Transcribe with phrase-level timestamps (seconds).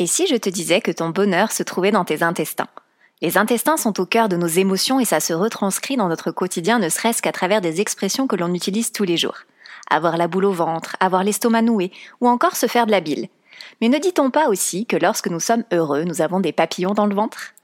[0.00, 2.66] Et si je te disais que ton bonheur se trouvait dans tes intestins?
[3.22, 6.80] Les intestins sont au cœur de nos émotions et ça se retranscrit dans notre quotidien
[6.80, 9.38] ne serait-ce qu'à travers des expressions que l'on utilise tous les jours.
[9.88, 13.28] Avoir la boule au ventre, avoir l'estomac noué ou encore se faire de la bile.
[13.80, 17.06] Mais ne dit-on pas aussi que lorsque nous sommes heureux, nous avons des papillons dans
[17.06, 17.54] le ventre?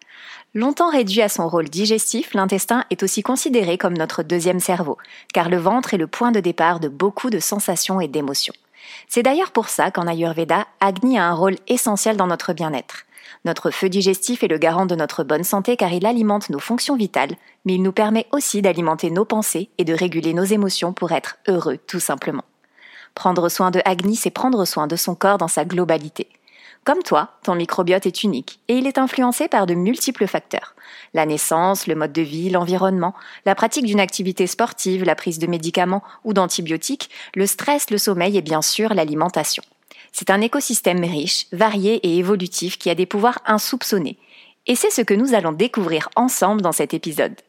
[0.54, 4.98] Longtemps réduit à son rôle digestif, l'intestin est aussi considéré comme notre deuxième cerveau,
[5.34, 8.54] car le ventre est le point de départ de beaucoup de sensations et d'émotions.
[9.12, 13.06] C'est d'ailleurs pour ça qu'en Ayurveda, Agni a un rôle essentiel dans notre bien-être.
[13.44, 16.94] Notre feu digestif est le garant de notre bonne santé car il alimente nos fonctions
[16.94, 21.10] vitales, mais il nous permet aussi d'alimenter nos pensées et de réguler nos émotions pour
[21.10, 22.44] être heureux tout simplement.
[23.16, 26.28] Prendre soin de Agni, c'est prendre soin de son corps dans sa globalité.
[26.84, 30.76] Comme toi, ton microbiote est unique et il est influencé par de multiples facteurs.
[31.12, 35.46] La naissance, le mode de vie, l'environnement, la pratique d'une activité sportive, la prise de
[35.46, 39.62] médicaments ou d'antibiotiques, le stress, le sommeil et bien sûr l'alimentation.
[40.12, 44.18] C'est un écosystème riche, varié et évolutif qui a des pouvoirs insoupçonnés.
[44.66, 47.40] Et c'est ce que nous allons découvrir ensemble dans cet épisode.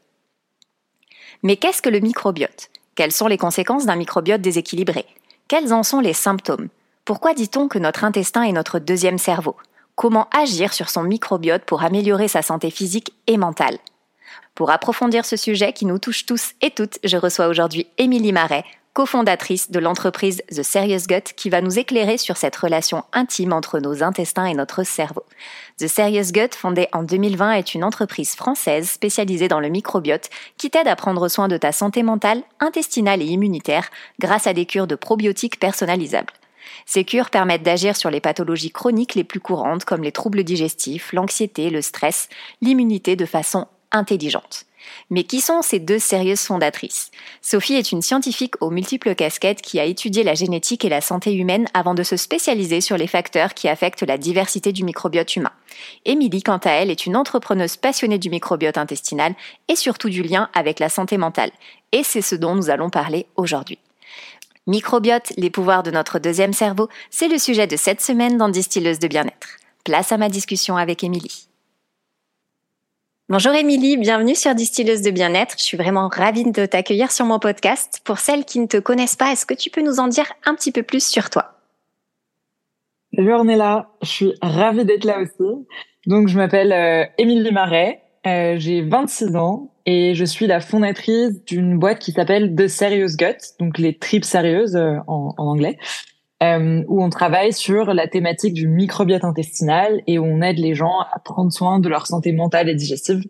[1.43, 2.69] Mais qu'est-ce que le microbiote?
[2.95, 5.05] Quelles sont les conséquences d'un microbiote déséquilibré?
[5.47, 6.69] Quels en sont les symptômes?
[7.03, 9.55] Pourquoi dit-on que notre intestin est notre deuxième cerveau?
[9.95, 13.77] Comment agir sur son microbiote pour améliorer sa santé physique et mentale
[14.55, 18.63] Pour approfondir ce sujet qui nous touche tous et toutes, je reçois aujourd'hui Émilie Marais,
[18.93, 23.79] cofondatrice de l'entreprise The Serious Gut, qui va nous éclairer sur cette relation intime entre
[23.79, 25.23] nos intestins et notre cerveau.
[25.77, 30.69] The Serious Gut, fondée en 2020, est une entreprise française spécialisée dans le microbiote qui
[30.69, 34.87] t'aide à prendre soin de ta santé mentale, intestinale et immunitaire grâce à des cures
[34.87, 36.33] de probiotiques personnalisables.
[36.85, 41.13] Ces cures permettent d'agir sur les pathologies chroniques les plus courantes comme les troubles digestifs,
[41.13, 42.29] l'anxiété, le stress,
[42.61, 44.65] l'immunité de façon intelligente.
[45.09, 47.11] Mais qui sont ces deux sérieuses fondatrices?
[47.41, 51.33] Sophie est une scientifique aux multiples casquettes qui a étudié la génétique et la santé
[51.35, 55.51] humaine avant de se spécialiser sur les facteurs qui affectent la diversité du microbiote humain.
[56.05, 59.35] Émilie, quant à elle, est une entrepreneuse passionnée du microbiote intestinal
[59.67, 61.51] et surtout du lien avec la santé mentale.
[61.91, 63.79] Et c'est ce dont nous allons parler aujourd'hui.
[64.67, 68.99] Microbiote, les pouvoirs de notre deuxième cerveau, c'est le sujet de cette semaine dans Distilleuse
[68.99, 69.57] de bien-être.
[69.83, 71.47] Place à ma discussion avec Émilie.
[73.27, 75.55] Bonjour Émilie, bienvenue sur Distilleuse de bien-être.
[75.57, 78.01] Je suis vraiment ravie de t'accueillir sur mon podcast.
[78.03, 80.53] Pour celles qui ne te connaissent pas, est-ce que tu peux nous en dire un
[80.53, 81.55] petit peu plus sur toi?
[83.15, 85.65] Salut Ornella, je suis ravie d'être là aussi.
[86.05, 91.43] Donc je m'appelle euh, Émilie Marais, euh, j'ai 26 ans et je suis la fondatrice
[91.45, 95.77] d'une boîte qui s'appelle The Serious Gut, donc les tripes sérieuses euh, en, anglais,
[96.43, 100.75] euh, où on travaille sur la thématique du microbiote intestinal et où on aide les
[100.75, 103.23] gens à prendre soin de leur santé mentale et digestive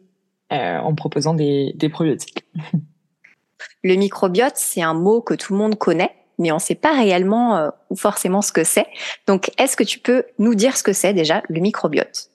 [0.52, 2.46] euh, en proposant des, probiotiques.
[3.84, 6.98] Le microbiote, c'est un mot que tout le monde connaît, mais on ne sait pas
[6.98, 8.88] réellement ou forcément ce que c'est.
[9.28, 12.31] Donc, est-ce que tu peux nous dire ce que c'est déjà le microbiote?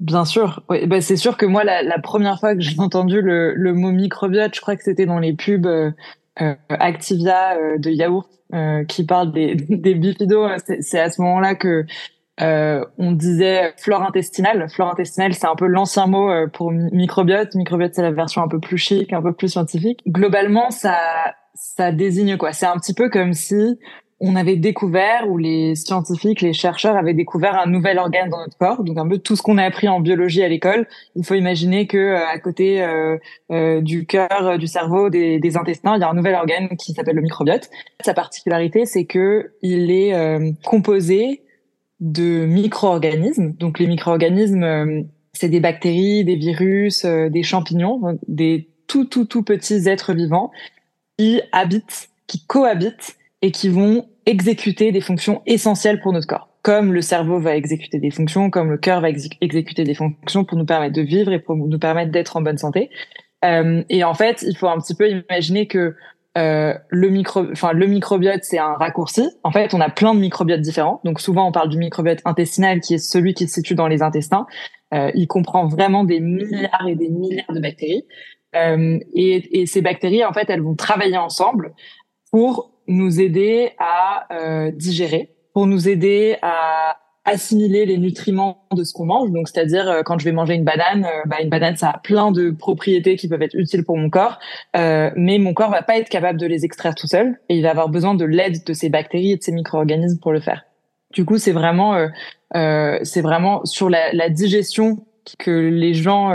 [0.00, 3.20] Bien sûr, oui, bah c'est sûr que moi la, la première fois que j'ai entendu
[3.20, 5.90] le, le, mot microbiote, je crois que c'était dans les pubs euh,
[6.40, 10.48] euh Activia euh, de yaourt euh, qui parlent des, des bifidos.
[10.80, 11.84] C'est à ce moment-là que
[12.38, 14.68] on disait flore intestinale.
[14.68, 17.54] Flore intestinale, c'est un peu l'ancien mot pour microbiote.
[17.54, 20.02] Microbiote, c'est la version un peu plus chic, un peu plus scientifique.
[20.08, 20.96] Globalement, ça
[21.54, 23.78] ça désigne quoi C'est un petit peu comme si
[24.26, 28.56] on avait découvert, ou les scientifiques, les chercheurs avaient découvert un nouvel organe dans notre
[28.56, 28.82] corps.
[28.82, 30.86] Donc un peu tout ce qu'on a appris en biologie à l'école.
[31.14, 33.18] Il faut imaginer que euh, à côté euh,
[33.50, 37.16] euh, du cœur, du cerveau, des, intestins, il y a un nouvel organe qui s'appelle
[37.16, 37.68] le microbiote.
[38.02, 40.14] Sa particularité, c'est que il est
[40.64, 41.42] composé
[42.00, 43.52] de micro-organismes.
[43.52, 49.88] Donc les micro-organismes, c'est des bactéries, des virus, des champignons, des tout tout tout petits
[49.88, 50.50] êtres vivants
[51.18, 56.48] qui habitent, qui cohabitent et qui vont exécuter des fonctions essentielles pour notre corps.
[56.62, 60.56] Comme le cerveau va exécuter des fonctions, comme le cœur va exécuter des fonctions pour
[60.56, 62.90] nous permettre de vivre et pour nous permettre d'être en bonne santé.
[63.44, 65.94] Euh, et en fait, il faut un petit peu imaginer que
[66.36, 69.28] euh, le micro, enfin le microbiote, c'est un raccourci.
[69.44, 71.00] En fait, on a plein de microbiotes différents.
[71.04, 74.02] Donc souvent, on parle du microbiote intestinal, qui est celui qui se situe dans les
[74.02, 74.46] intestins.
[74.94, 78.06] Euh, il comprend vraiment des milliards et des milliards de bactéries.
[78.54, 81.74] et, et, ces bactéries, en fait, elles vont travailler ensemble
[82.30, 84.26] pour nous aider à
[84.72, 89.30] digérer, pour nous aider à assimiler les nutriments de ce qu'on mange.
[89.30, 91.98] Donc, c'est-à-dire euh, quand je vais manger une banane, euh, bah, une banane ça a
[91.98, 94.38] plein de propriétés qui peuvent être utiles pour mon corps,
[94.76, 97.62] euh, mais mon corps va pas être capable de les extraire tout seul et il
[97.62, 100.64] va avoir besoin de l'aide de ces bactéries et de ces micro-organismes pour le faire.
[101.12, 102.08] Du coup, c'est vraiment,
[102.54, 105.06] euh, c'est vraiment sur la, la, digestion
[105.38, 106.32] que les gens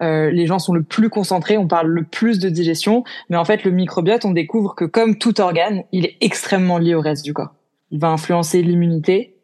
[0.00, 3.64] les gens sont le plus concentrés, on parle le plus de digestion, mais en fait
[3.64, 7.32] le microbiote, on découvre que comme tout organe, il est extrêmement lié au reste du
[7.32, 7.54] corps.
[7.90, 9.38] Il va influencer l'immunité,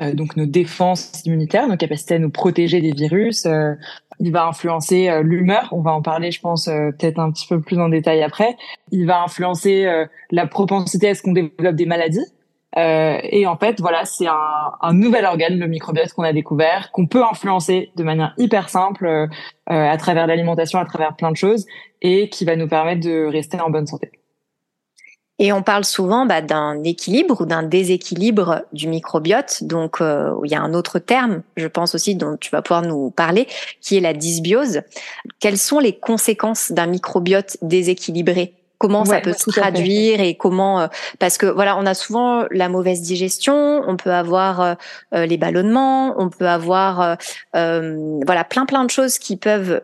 [0.00, 3.46] euh, donc nos défenses immunitaires, nos capacités à nous protéger des virus.
[3.46, 3.72] Euh,
[4.20, 7.60] il va influencer euh, l'humeur, on va en parler, je pense, peut-être un petit peu
[7.60, 8.56] plus en détail après.
[8.90, 9.86] Il va influencer
[10.30, 12.24] la propensité à ce qu'on développe des maladies.
[12.74, 17.06] Et en fait, voilà, c'est un, un, nouvel organe, le microbiote qu'on a découvert, qu'on
[17.06, 19.28] peut influencer de manière hyper simple
[19.66, 21.64] à travers l'alimentation, à travers plein de choses,
[22.02, 24.10] et qui va nous permettre de rester en bonne santé.
[25.38, 29.64] Et on parle souvent bah, d'un équilibre ou d'un déséquilibre du microbiote.
[29.64, 32.82] Donc, euh, il y a un autre terme, je pense aussi, dont tu vas pouvoir
[32.82, 33.46] nous parler,
[33.82, 34.80] qui est la dysbiose.
[35.38, 38.54] Quelles sont les conséquences d'un microbiote déséquilibré?
[38.78, 40.86] Comment ça peut se traduire et comment euh,
[41.18, 46.14] parce que voilà on a souvent la mauvaise digestion, on peut avoir euh, les ballonnements,
[46.18, 47.16] on peut avoir
[47.54, 49.82] voilà plein plein de choses qui peuvent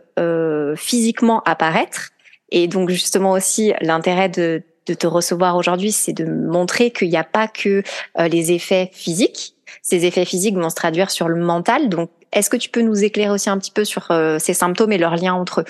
[0.77, 2.11] physiquement apparaître
[2.51, 7.17] et donc justement aussi l'intérêt de de te recevoir aujourd'hui, c'est de montrer qu'il n'y
[7.17, 7.83] a pas que
[8.19, 9.55] euh, les effets physiques.
[9.83, 11.89] Ces effets physiques vont se traduire sur le mental.
[11.89, 14.93] Donc, est-ce que tu peux nous éclairer aussi un petit peu sur euh, ces symptômes
[14.93, 15.67] et leurs liens entre eux?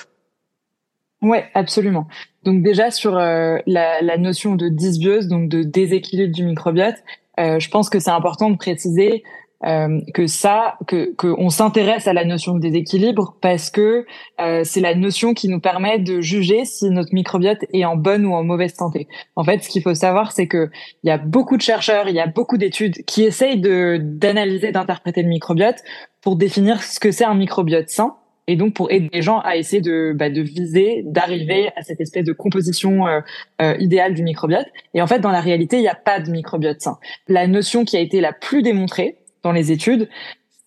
[1.22, 2.08] Ouais, absolument.
[2.44, 6.96] Donc déjà sur euh, la, la, notion de dysbiose, donc de déséquilibre du microbiote,
[7.38, 9.22] je pense que c'est important de préciser
[9.64, 14.06] euh, que ça, que qu'on s'intéresse à la notion de déséquilibre parce que
[14.40, 18.26] euh, c'est la notion qui nous permet de juger si notre microbiote est en bonne
[18.26, 19.06] ou en mauvaise santé.
[19.36, 20.68] En fait, ce qu'il faut savoir, c'est que
[21.04, 24.72] il y a beaucoup de chercheurs, il y a beaucoup d'études qui essayent de d'analyser,
[24.72, 25.76] d'interpréter le microbiote
[26.22, 28.16] pour définir ce que c'est un microbiote sain
[28.46, 32.00] et donc pour aider les gens à essayer de, bah, de viser, d'arriver à cette
[32.00, 33.20] espèce de composition euh,
[33.60, 34.66] euh, idéale du microbiote.
[34.94, 36.98] Et en fait, dans la réalité, il n'y a pas de microbiote sain.
[37.28, 40.08] La notion qui a été la plus démontrée, dans les études,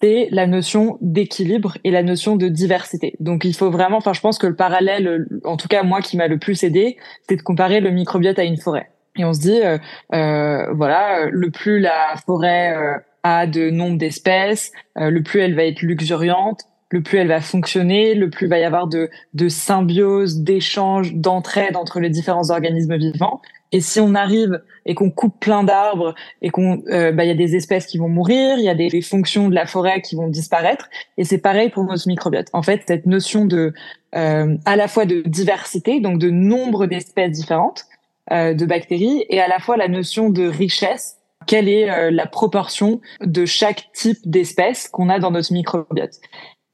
[0.02, 3.16] c'est la notion d'équilibre et la notion de diversité.
[3.20, 6.18] Donc il faut vraiment, enfin je pense que le parallèle, en tout cas moi qui
[6.18, 8.90] m'a le plus aidé, c'est de comparer le microbiote à une forêt.
[9.18, 9.78] Et on se dit, euh,
[10.14, 15.56] euh voilà, le plus la forêt euh, a de nombre d'espèces, euh, le plus elle
[15.56, 19.50] va être luxuriante, le plus elle va fonctionner, le plus va y avoir de, de
[19.50, 23.42] symbiose, d'échange, d'entraide entre les différents organismes vivants.
[23.72, 27.32] Et si on arrive et qu'on coupe plein d'arbres et qu'on, euh, bah, il y
[27.32, 30.16] a des espèces qui vont mourir, il y a des, fonctions de la forêt qui
[30.16, 30.88] vont disparaître.
[31.18, 32.48] Et c'est pareil pour notre microbiote.
[32.54, 33.74] En fait, cette notion de,
[34.16, 37.86] euh, à la fois de diversité, donc de nombre d'espèces différentes
[38.32, 41.18] euh, de bactéries, et à la fois la notion de richesse.
[41.48, 46.20] Quelle est la proportion de chaque type d'espèce qu'on a dans notre microbiote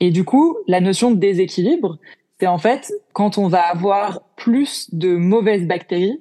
[0.01, 1.99] Et du coup, la notion de déséquilibre,
[2.39, 6.19] c'est en fait quand on va avoir plus de mauvaises bactéries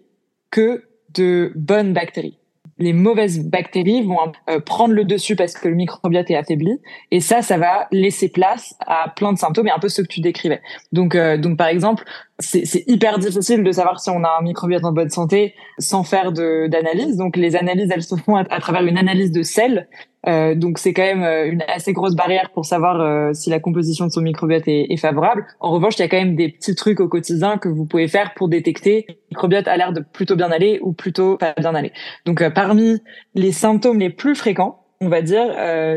[0.50, 0.85] que
[1.15, 2.37] de bonnes bactéries.
[2.79, 4.19] Les mauvaises bactéries vont
[4.49, 6.79] euh, prendre le dessus parce que le microbiote est affaibli,
[7.11, 10.06] et ça, ça va laisser place à plein de symptômes et un peu ce que
[10.06, 10.61] tu décrivais.
[10.93, 12.05] Donc, euh, donc par exemple,
[12.40, 16.32] c'est hyper difficile de savoir si on a un microbiote en bonne santé sans faire
[16.32, 17.17] d'analyse.
[17.17, 19.88] Donc, les analyses, elles se font à, travers une analyse de sel
[20.29, 23.58] euh, donc c'est quand même euh, une assez grosse barrière pour savoir euh, si la
[23.58, 25.46] composition de son microbiote est, est, favorable.
[25.60, 28.06] En revanche, il y a quand même des petits trucs au quotidien que vous pouvez
[28.06, 31.74] faire pour détecter le microbiote a l'air de plutôt bien aller ou plutôt pas bien
[31.74, 31.93] aller.
[32.26, 33.00] Donc parmi
[33.34, 35.46] les symptômes les plus fréquents, on va dire,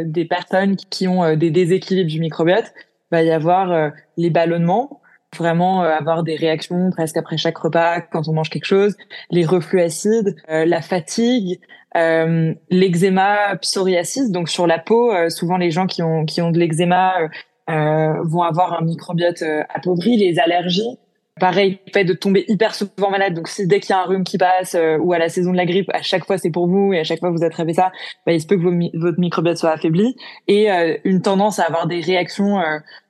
[0.06, 2.74] des personnes qui ont des déséquilibres du microbiote,
[3.12, 5.02] va y avoir les ballonnements,
[5.36, 8.96] vraiment avoir des réactions presque après chaque repas quand on mange quelque chose,
[9.30, 11.60] les reflux acides, la fatigue,
[11.96, 16.50] euh, l'eczéma psoriasis, donc sur la peau, euh, souvent les gens qui ont qui ont
[16.50, 17.28] de l'eczéma euh,
[17.70, 20.98] euh vont avoir un microbiote appauvri, les allergies.
[21.40, 23.34] Pareil, le fait de tomber hyper souvent malade.
[23.34, 25.58] Donc, si dès qu'il y a un rhume qui passe ou à la saison de
[25.58, 27.92] la grippe, à chaque fois c'est pour vous et à chaque fois vous attrapez ça,
[28.26, 30.16] bah, il se peut que votre microbiote soit affaibli
[30.48, 30.70] et
[31.04, 32.62] une tendance à avoir des réactions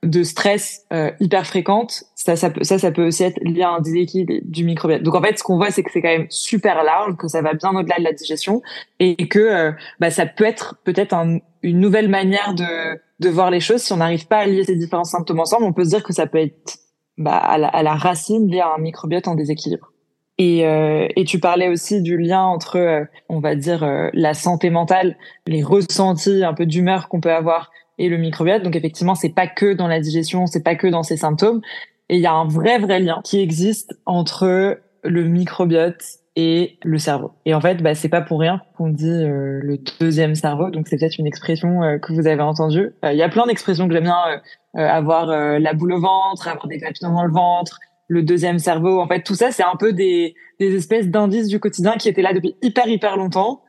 [0.02, 0.86] de stress
[1.20, 4.64] hyper fréquentes ça, ça, peut, ça, ça peut aussi être lié à un déséquilibre du
[4.64, 5.02] microbiote.
[5.02, 7.42] Donc en fait, ce qu'on voit, c'est que c'est quand même super large, que ça
[7.42, 8.62] va bien au-delà de la digestion
[8.98, 13.50] et que euh, bah, ça peut être peut-être un, une nouvelle manière de, de voir
[13.50, 13.82] les choses.
[13.82, 16.14] Si on n'arrive pas à lier ces différents symptômes ensemble, on peut se dire que
[16.14, 16.78] ça peut être
[17.18, 19.92] bah, à, la, à la racine lié à un microbiote en déséquilibre.
[20.38, 24.70] Et, euh, et tu parlais aussi du lien entre, euh, on va dire, la santé
[24.70, 28.62] mentale, les ressentis un peu d'humeur qu'on peut avoir et le microbiote.
[28.62, 31.60] Donc effectivement, c'est pas que dans la digestion, c'est pas que dans ces symptômes,
[32.08, 36.02] Et il y a un vrai, vrai lien qui existe entre le microbiote
[36.36, 37.32] et le cerveau.
[37.46, 40.70] Et en fait, bah, c'est pas pour rien qu'on dit euh, le deuxième cerveau.
[40.70, 42.90] Donc c'est peut-être une expression euh, que vous avez entendue.
[43.04, 44.40] Euh, il y a plein d'expressions que j'aime bien
[44.76, 49.00] avoir la boule au ventre, avoir des papillons dans le ventre, le deuxième cerveau.
[49.00, 52.22] En fait, tout ça, c'est un peu des, des espèces d'indices du quotidien qui étaient
[52.22, 53.62] là depuis hyper hyper longtemps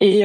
[0.00, 0.22] et,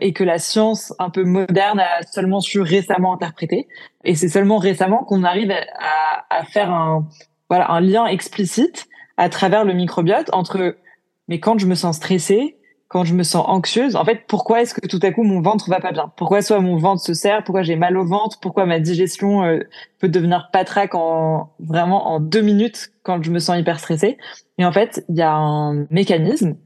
[0.00, 3.68] et que la science un peu moderne a seulement su récemment interpréter.
[4.04, 7.08] Et c'est seulement récemment qu'on arrive à, à faire un
[7.48, 10.76] voilà un lien explicite à travers le microbiote entre
[11.28, 12.56] mais quand je me sens stressée,
[12.88, 15.68] quand je me sens anxieuse, en fait, pourquoi est-ce que tout à coup mon ventre
[15.68, 16.12] va pas bien?
[16.16, 17.42] Pourquoi soit mon ventre se serre?
[17.42, 18.38] Pourquoi j'ai mal au ventre?
[18.40, 19.58] Pourquoi ma digestion euh,
[19.98, 24.18] peut devenir patraque en vraiment en deux minutes quand je me sens hyper stressée?
[24.58, 26.56] Et en fait, il y a un mécanisme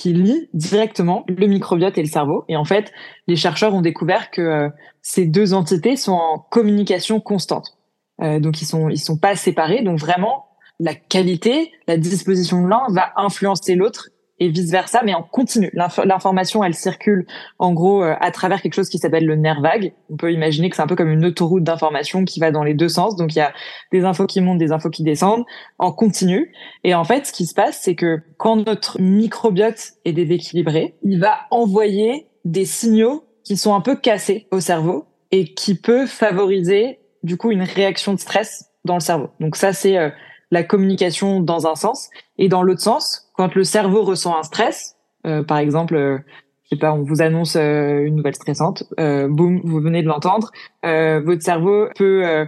[0.00, 2.44] qui lie directement le microbiote et le cerveau.
[2.48, 2.90] Et en fait,
[3.26, 4.68] les chercheurs ont découvert que euh,
[5.02, 7.76] ces deux entités sont en communication constante.
[8.22, 9.82] Euh, donc ils sont ils sont pas séparés.
[9.82, 10.46] Donc vraiment,
[10.78, 14.08] la qualité, la disposition de l'un va influencer l'autre
[14.40, 15.70] et vice versa, mais en continu.
[15.74, 17.26] L'information, elle circule
[17.58, 19.92] en gros euh, à travers quelque chose qui s'appelle le nerf vague.
[20.10, 22.74] On peut imaginer que c'est un peu comme une autoroute d'information qui va dans les
[22.74, 23.16] deux sens.
[23.16, 23.52] Donc il y a
[23.92, 25.44] des infos qui montent, des infos qui descendent
[25.78, 26.52] en continu.
[26.82, 31.20] Et en fait, ce qui se passe, c'est que quand notre microbiote est déséquilibré, il
[31.20, 37.00] va envoyer des signaux qui sont un peu cassés au cerveau et qui peut favoriser
[37.22, 39.28] du coup une réaction de stress dans le cerveau.
[39.38, 40.08] Donc ça, c'est euh,
[40.50, 44.96] la communication dans un sens et dans l'autre sens, quand le cerveau ressent un stress,
[45.26, 46.18] euh, par exemple, euh,
[46.64, 50.52] je sais pas, on vous annonce euh, une nouvelle stressante, boum, vous venez de l'entendre,
[50.82, 52.46] votre cerveau peut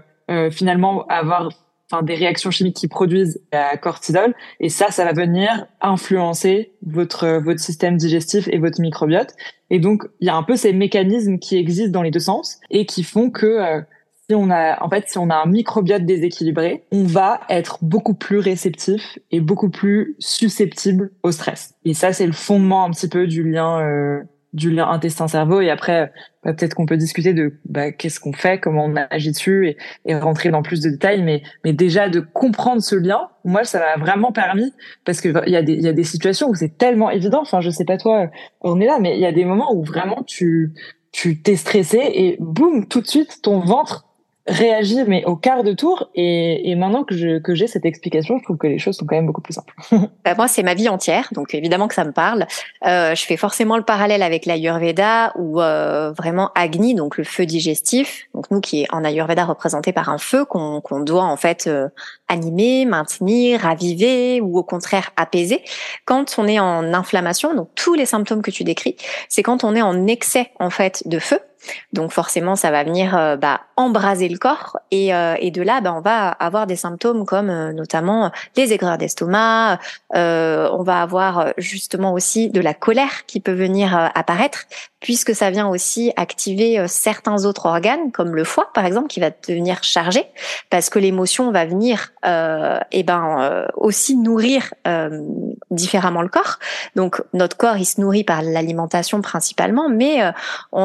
[0.51, 1.49] finalement avoir
[1.91, 7.41] enfin des réactions chimiques qui produisent la cortisol et ça ça va venir influencer votre
[7.43, 9.31] votre système digestif et votre microbiote.
[9.71, 12.61] Et donc il y a un peu ces mécanismes qui existent dans les deux sens
[12.71, 13.83] et qui font que
[14.35, 18.39] on a, en fait, si on a un microbiote déséquilibré, on va être beaucoup plus
[18.39, 21.75] réceptif et beaucoup plus susceptible au stress.
[21.85, 24.21] Et ça, c'est le fondement un petit peu du lien, euh,
[24.53, 25.61] du lien intestin-cerveau.
[25.61, 26.13] Et après,
[26.45, 29.77] bah, peut-être qu'on peut discuter de bah, qu'est-ce qu'on fait, comment on agit dessus et,
[30.05, 31.23] et, rentrer dans plus de détails.
[31.23, 34.73] Mais, mais déjà de comprendre ce lien, moi, ça m'a vraiment permis
[35.05, 37.41] parce que il y a des, il y a des situations où c'est tellement évident.
[37.43, 38.29] Enfin, je sais pas toi,
[38.61, 40.75] on est là, mais il y a des moments où vraiment tu
[41.13, 44.07] tu t'es stressé et boum, tout de suite, ton ventre
[44.47, 46.11] réagir mais au quart de tour.
[46.15, 49.07] Et, et maintenant que je que j'ai cette explication je trouve que les choses sont
[49.07, 49.75] quand même beaucoup plus simples.
[50.25, 52.47] Bah, moi c'est ma vie entière donc évidemment que ça me parle.
[52.87, 57.47] Euh, je fais forcément le parallèle avec l'ayurveda ou euh, vraiment agni donc le feu
[57.47, 61.37] digestif donc nous qui est en ayurveda représenté par un feu qu'on qu'on doit en
[61.37, 61.89] fait euh,
[62.29, 65.63] animer maintenir raviver ou au contraire apaiser.
[66.05, 68.97] Quand on est en inflammation donc tous les symptômes que tu décris
[69.29, 71.39] c'est quand on est en excès en fait de feu
[71.93, 75.81] donc forcément, ça va venir euh, bah, embraser le corps et, euh, et, de là,
[75.81, 79.79] bah, on va avoir des symptômes comme euh, notamment les aigreurs d'estomac.
[80.13, 84.65] on va avoir justement aussi de la colère qui peut venir apparaître
[85.01, 89.31] puisque ça vient aussi activer certains autres organes comme le foie par exemple qui va
[89.31, 90.25] devenir chargé
[90.71, 94.75] parce que l'émotion va venir et ben aussi nourrir
[95.71, 96.59] différemment le corps.
[96.95, 100.21] Donc notre corps il se nourrit par l'alimentation principalement, mais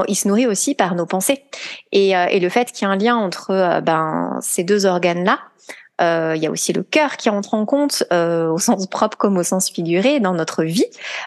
[0.07, 1.43] il se nourrit aussi par nos pensées.
[1.91, 4.85] Et, euh, et le fait qu'il y ait un lien entre euh, ben, ces deux
[4.85, 5.39] organes-là,
[5.99, 9.35] euh, il y a aussi le cœur qui entre en compte au sens propre comme
[9.37, 10.85] au sens figuré dans notre vie,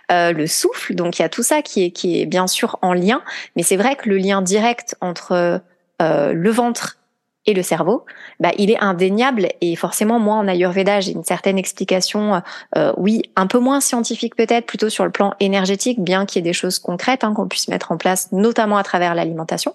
[0.08, 0.94] le souffle.
[0.94, 3.20] Donc il y a tout ça qui est qui est bien sûr en lien,
[3.56, 5.60] mais c'est vrai que le lien direct entre
[5.98, 6.99] le ventre
[7.46, 8.04] et le cerveau,
[8.38, 12.42] bah, il est indéniable et forcément moi en Ayurveda j'ai une certaine explication,
[12.76, 16.40] euh, oui un peu moins scientifique peut-être, plutôt sur le plan énergétique, bien qu'il y
[16.40, 19.74] ait des choses concrètes hein, qu'on puisse mettre en place, notamment à travers l'alimentation,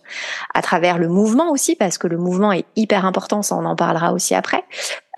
[0.53, 3.75] à travers le mouvement aussi parce que le mouvement est hyper important, ça on en
[3.75, 4.63] parlera aussi après.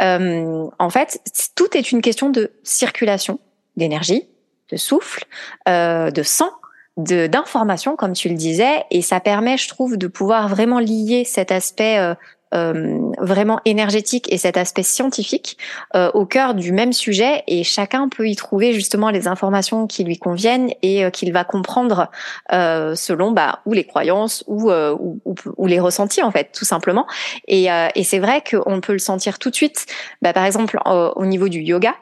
[0.02, 1.20] Euh, en fait,
[1.56, 3.40] tout est une question de circulation
[3.76, 4.24] d'énergie,
[4.72, 5.26] de souffle,
[5.68, 6.52] euh, de sang
[6.98, 11.52] d'informations comme tu le disais et ça permet je trouve de pouvoir vraiment lier cet
[11.52, 12.16] aspect euh,
[12.52, 15.58] vraiment énergétique et cet aspect scientifique
[15.96, 17.44] euh, au cœur du même sujet.
[17.48, 21.44] Et chacun peut y trouver justement les informations qui lui conviennent et euh, qu'il va
[21.44, 22.10] comprendre
[22.54, 27.06] euh, selon bah, ou les croyances ou, ou, ou, les ressentis en fait tout simplement.
[27.48, 29.86] Et, et c'est vrai qu'on peut le sentir tout de suite.
[30.22, 31.96] Bah, par exemple au niveau du yoga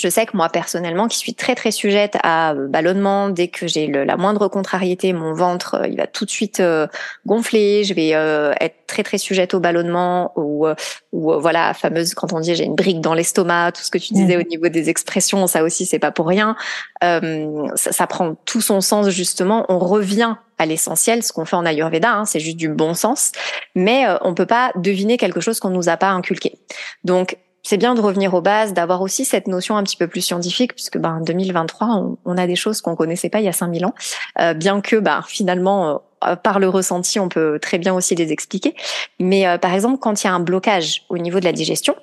[0.00, 3.66] je sais que moi personnellement, qui suis très très sujette à euh, ballonnement, dès que
[3.66, 6.86] j'ai la moindre contrariété, mon ventre euh, il va tout de suite euh,
[7.26, 7.84] gonfler.
[7.84, 10.66] Je vais être très très sujette au ballonnement ou
[11.12, 14.14] ou voilà fameuse quand on dit j'ai une brique dans l'estomac, tout ce que tu
[14.14, 14.40] disais mmh.
[14.40, 16.56] au niveau des expressions, ça aussi c'est pas pour rien.
[17.04, 19.66] Euh, ça, ça, prend tout son sens justement.
[19.68, 23.32] On revient à l'essentiel, ce qu'on fait en Ayurveda, hein, c'est juste du bon sens,
[23.74, 26.58] mais on peut pas deviner quelque chose qu'on nous a pas inculqué.
[27.04, 30.20] Donc c'est bien de revenir aux bases, d'avoir aussi cette notion un petit peu plus
[30.20, 33.84] scientifique, puisque ben 2023, on, a des choses qu'on connaissait pas il y a 5000
[33.86, 33.94] ans,
[34.40, 38.32] euh, bien que ben finalement euh, par le ressenti, on peut très bien aussi les
[38.32, 38.74] expliquer.
[39.18, 41.94] Mais euh, par exemple, quand il y a un blocage au niveau de la digestion,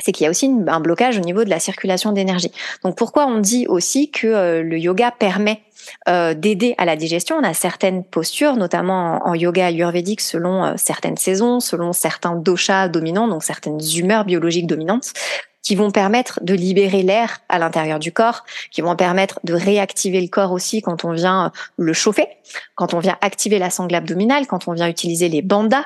[0.00, 2.50] c'est qu'il y a aussi un blocage au niveau de la circulation d'énergie.
[2.82, 5.60] Donc pourquoi on dit aussi que le yoga permet
[6.08, 7.36] euh, d'aider à la digestion?
[7.36, 12.88] On a certaines postures, notamment en, yoga ayurvédique, selon euh, certaines saisons, selon certains doshas
[12.88, 15.12] dominants, donc certaines humeurs biologiques dominantes
[15.64, 20.20] qui vont permettre de libérer l'air à l'intérieur du corps, qui vont permettre de réactiver
[20.20, 22.28] le corps aussi quand on vient euh, le chauffer,
[22.76, 25.84] quand on vient activer la sangle abdominale, quand on vient utiliser les bandas.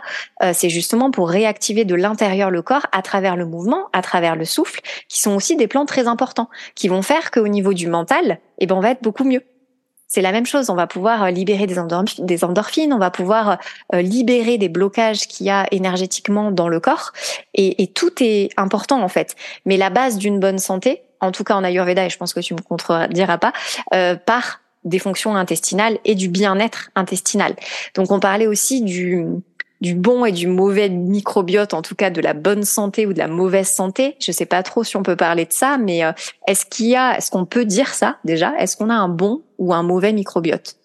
[0.52, 4.44] c'est justement pour réactiver de l'intérieur le corps à travers le mouvement, à travers le
[4.44, 8.40] souffle, qui sont aussi des plans très importants, qui vont faire qu'au niveau du mental,
[8.58, 9.42] eh ben, on va être beaucoup mieux
[10.08, 10.70] c'est la même chose.
[10.70, 13.58] On va pouvoir euh, libérer des, endorphines, on va pouvoir
[13.94, 17.12] euh, libérer des blocages qu'il y a énergétiquement dans le corps.
[17.54, 19.36] Et, tout est important en fait.
[19.64, 22.40] Mais la base d'une bonne santé, en tout cas en Ayurveda, et je pense que
[22.40, 23.52] tu me contrediras pas,
[23.92, 27.54] euh, par des fonctions intestinales et du bien-être intestinal.
[27.94, 29.26] Donc on parlait aussi du
[29.80, 33.18] du bon et du mauvais microbiote, en tout cas de la bonne santé ou de
[33.18, 34.16] la mauvaise santé.
[34.20, 36.12] Je sais pas trop si on peut parler de ça, mais euh,
[36.46, 38.54] est-ce qu'il y a, est-ce qu'on peut dire ça déjà?
[38.58, 40.76] Est-ce qu'on a un bon ou un mauvais microbiote?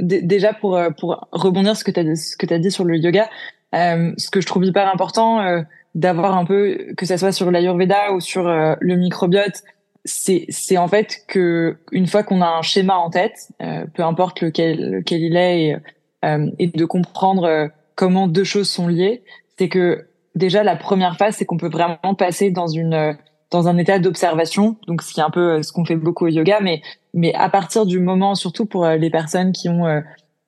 [0.00, 3.28] Déjà pour euh, pour rebondir ce que tu ce que as dit sur le yoga,
[3.74, 5.62] euh, ce que je trouve hyper important euh,
[5.94, 9.62] d'avoir un peu que ça soit sur l'ayurveda ou sur le microbiote,
[10.04, 13.48] c'est c'est en fait que une fois qu'on a un schéma en tête,
[13.94, 15.78] peu importe lequel lequel il est euh,
[16.22, 19.22] et de comprendre euh, comment deux choses sont liées,
[19.58, 23.12] c'est que déjà la première phase, c'est qu'on peut vraiment passer dans une euh,
[23.50, 26.28] dans un état d'observation, donc ce qui est un peu ce qu'on fait beaucoup au
[26.28, 26.80] yoga, mais
[27.12, 30.02] mais à partir du moment, surtout pour les personnes qui ont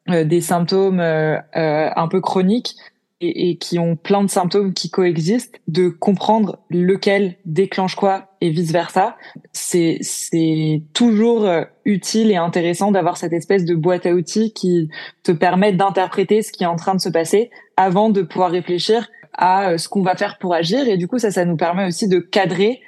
[0.09, 2.77] des symptômes un peu chroniques,
[3.21, 8.73] et, qui ont plein de symptômes qui coexistent, de comprendre lequel déclenche quoi et vice
[8.73, 9.17] versa,
[9.53, 14.91] c'est c'est toujours euh, utile et intéressant d'avoir cette espèce de boîte à outils qui
[15.23, 19.09] te permet d'interpréter ce qui est en train de se passer avant de pouvoir réfléchir
[19.33, 20.89] à euh, ce qu'on va faire pour agir.
[20.89, 22.81] Et du coup ça ça nous permet aussi de cadrer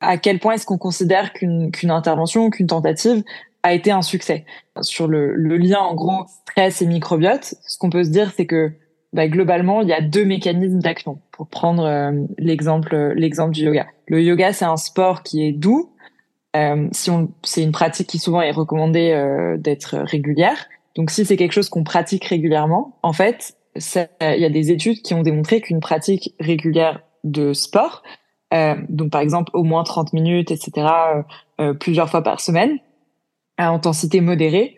[0.00, 3.22] à quel point est-ce qu'on considère qu'une qu'une intervention qu'une tentative
[3.62, 4.46] a été un succès.
[4.80, 8.46] Sur le, le lien en gros stress et microbiote ce qu'on peut se dire c'est
[8.46, 8.72] que
[9.12, 11.20] bah, globalement, il y a deux mécanismes d'action.
[11.32, 13.86] Pour prendre euh, l'exemple l'exemple du yoga.
[14.06, 15.92] Le yoga, c'est un sport qui est doux.
[16.56, 20.66] Euh, si on, c'est une pratique qui souvent est recommandée euh, d'être régulière.
[20.96, 25.02] Donc, si c'est quelque chose qu'on pratique régulièrement, en fait, il y a des études
[25.02, 28.02] qui ont démontré qu'une pratique régulière de sport,
[28.52, 30.88] euh, donc par exemple au moins 30 minutes, etc.,
[31.78, 32.78] plusieurs fois par semaine,
[33.58, 34.76] à intensité modérée,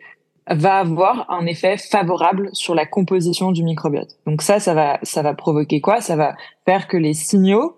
[0.48, 4.16] va avoir un effet favorable sur la composition du microbiote.
[4.26, 6.00] Donc ça, ça va, ça va provoquer quoi?
[6.00, 6.35] Ça va
[6.66, 7.76] faire que les signaux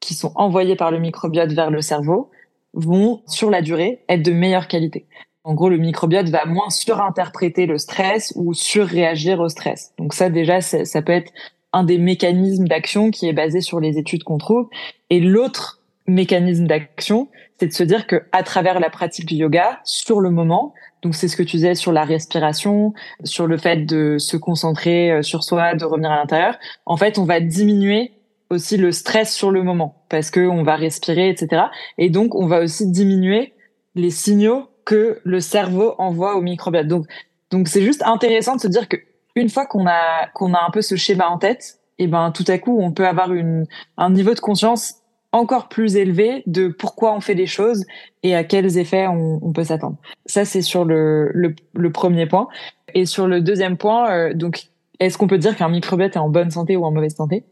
[0.00, 2.30] qui sont envoyés par le microbiote vers le cerveau
[2.74, 5.06] vont, sur la durée, être de meilleure qualité.
[5.44, 9.92] En gros, le microbiote va moins surinterpréter le stress ou surréagir au stress.
[9.98, 11.32] Donc ça, déjà, ça peut être
[11.72, 14.68] un des mécanismes d'action qui est basé sur les études qu'on trouve.
[15.10, 19.80] Et l'autre mécanisme d'action, c'est de se dire que à travers la pratique du yoga,
[19.84, 23.84] sur le moment, donc c'est ce que tu disais sur la respiration, sur le fait
[23.84, 26.56] de se concentrer euh, sur soi, de revenir à l'intérieur.
[26.86, 28.12] En fait, on va diminuer
[28.50, 31.64] aussi le stress sur le moment parce que on va respirer, etc.
[31.98, 33.54] Et donc on va aussi diminuer
[33.94, 36.86] les signaux que le cerveau envoie au microbiote.
[36.86, 37.06] Donc
[37.50, 38.96] donc c'est juste intéressant de se dire que
[39.34, 42.30] une fois qu'on a qu'on a un peu ce schéma en tête, et eh ben
[42.30, 45.01] tout à coup on peut avoir une un niveau de conscience
[45.32, 47.84] encore plus élevé de pourquoi on fait les choses
[48.22, 49.96] et à quels effets on, peut s'attendre.
[50.26, 51.54] Ça, c'est sur le,
[51.92, 52.48] premier point.
[52.94, 54.66] Et sur le deuxième point, euh, donc,
[55.00, 57.44] est-ce qu'on peut dire qu'un microbiote est en bonne santé ou en mauvaise santé?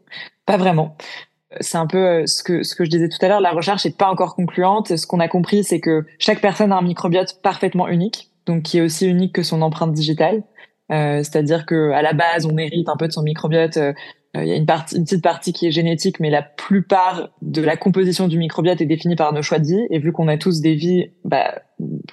[0.45, 0.95] Pas vraiment.
[1.59, 3.41] C'est un peu euh, ce que ce que je disais tout à l'heure.
[3.41, 4.95] La recherche n'est pas encore concluante.
[4.95, 8.77] Ce qu'on a compris, c'est que chaque personne a un microbiote parfaitement unique, donc qui
[8.77, 10.43] est aussi unique que son empreinte digitale.
[10.91, 13.93] Euh, c'est-à-dire que à la base, on hérite un peu de son microbiote euh,
[14.37, 17.29] euh, il y a une, partie, une petite partie qui est génétique, mais la plupart
[17.41, 19.87] de la composition du microbiote est définie par nos choix de vie.
[19.89, 21.61] Et vu qu'on a tous des vies bah,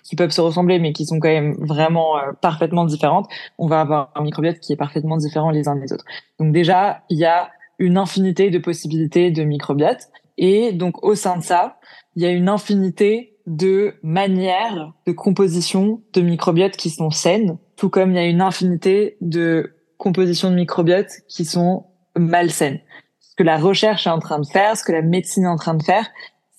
[0.03, 4.11] qui peuvent se ressembler, mais qui sont quand même vraiment parfaitement différentes, on va avoir
[4.17, 6.05] un microbiote qui est parfaitement différent les uns des autres.
[6.41, 10.09] Donc déjà, il y a une infinité de possibilités de microbiote.
[10.39, 11.79] Et donc au sein de ça,
[12.17, 17.89] il y a une infinité de manières de composition de microbiote qui sont saines, tout
[17.89, 21.87] comme il y a une infinité de compositions de microbiote qui sont
[22.17, 22.81] malsaine.
[23.21, 25.57] Ce que la recherche est en train de faire, ce que la médecine est en
[25.57, 26.09] train de faire,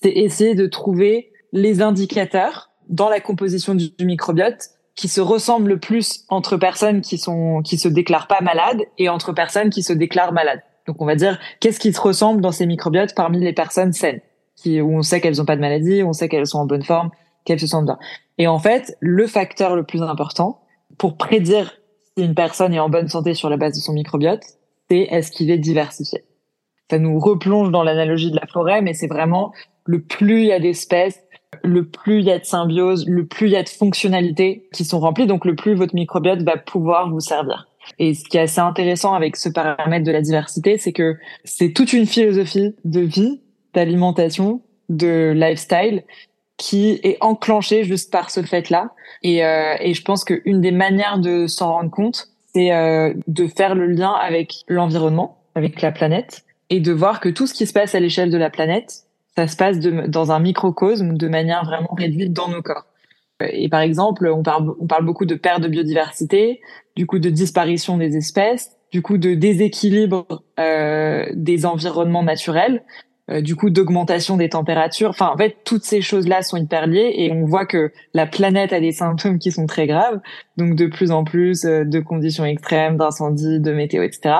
[0.01, 5.79] c'est essayer de trouver les indicateurs dans la composition du, microbiote qui se ressemblent le
[5.79, 9.93] plus entre personnes qui sont qui se déclarent pas malades et entre personnes qui se
[9.93, 10.61] déclarent malades.
[10.87, 14.21] Donc on va dire qu'est-ce qui se ressemble dans ces microbiotes parmi les personnes saines,
[14.55, 16.83] qui, où on sait qu'elles n'ont pas de maladie, on sait qu'elles sont en bonne
[16.83, 17.11] forme,
[17.43, 17.99] qu'elles se sentent bien.
[18.37, 20.61] Et en fait, le facteur le plus important
[20.99, 21.73] pour prédire
[22.15, 24.43] si une personne est en bonne santé sur la base de son microbiote,
[24.89, 26.23] c'est est-ce qu'il est diversifié.
[26.91, 29.51] Ça nous replonge dans l'analogie de la forêt, mais c'est vraiment
[29.85, 31.19] le plus il y a d'espèces,
[31.63, 34.83] le plus il y a de symbiose, le plus il y a de fonctionnalités qui
[34.83, 37.67] sont remplies, donc le plus votre microbiote va pouvoir vous servir.
[37.97, 41.71] Et ce qui est assez intéressant avec ce paramètre de la diversité, c'est que c'est
[41.71, 43.41] toute une philosophie de vie,
[43.73, 46.03] d'alimentation, de lifestyle
[46.59, 48.91] qui est enclenchée juste par ce fait-là.
[49.23, 53.47] Et, euh, et je pense qu'une des manières de s'en rendre compte, c'est euh, de
[53.47, 57.65] faire le lien avec l'environnement, avec la planète, et de voir que tout ce qui
[57.65, 61.63] se passe à l'échelle de la planète, ça se passe dans un microcosme de manière
[61.63, 62.85] vraiment réduite dans nos corps.
[63.41, 66.59] Et par exemple, on parle, on parle beaucoup de perte de biodiversité,
[66.97, 72.83] du coup de disparition des espèces, du coup de déséquilibre euh, des environnements naturels,
[73.29, 75.09] euh, du coup d'augmentation des températures.
[75.09, 78.73] Enfin, en fait, toutes ces choses-là sont hyper liées et on voit que la planète
[78.73, 80.19] a des symptômes qui sont très graves,
[80.57, 84.35] donc de plus en plus euh, de conditions extrêmes, d'incendies, de météo, etc.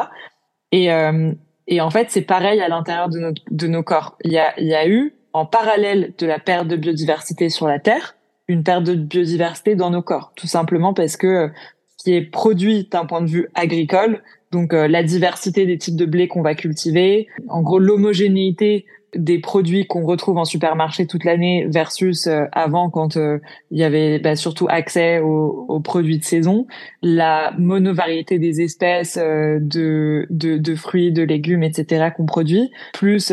[0.72, 1.32] Et, euh,
[1.68, 4.18] et en fait, c'est pareil à l'intérieur de, de nos corps.
[4.24, 7.68] Il y, a, il y a eu, en parallèle de la perte de biodiversité sur
[7.68, 8.16] la Terre,
[8.48, 11.48] une perte de biodiversité dans nos corps, tout simplement parce que euh,
[11.98, 15.96] ce qui est produit d'un point de vue agricole, donc euh, la diversité des types
[15.96, 18.86] de blé qu'on va cultiver, en gros l'homogénéité
[19.16, 24.20] des produits qu'on retrouve en supermarché toute l'année versus euh, avant quand il y avait
[24.20, 26.68] bah, surtout accès aux, aux, produits de saison,
[27.02, 32.10] la monovariété des espèces de, de, de, fruits, de légumes, etc.
[32.16, 33.32] qu'on produit, plus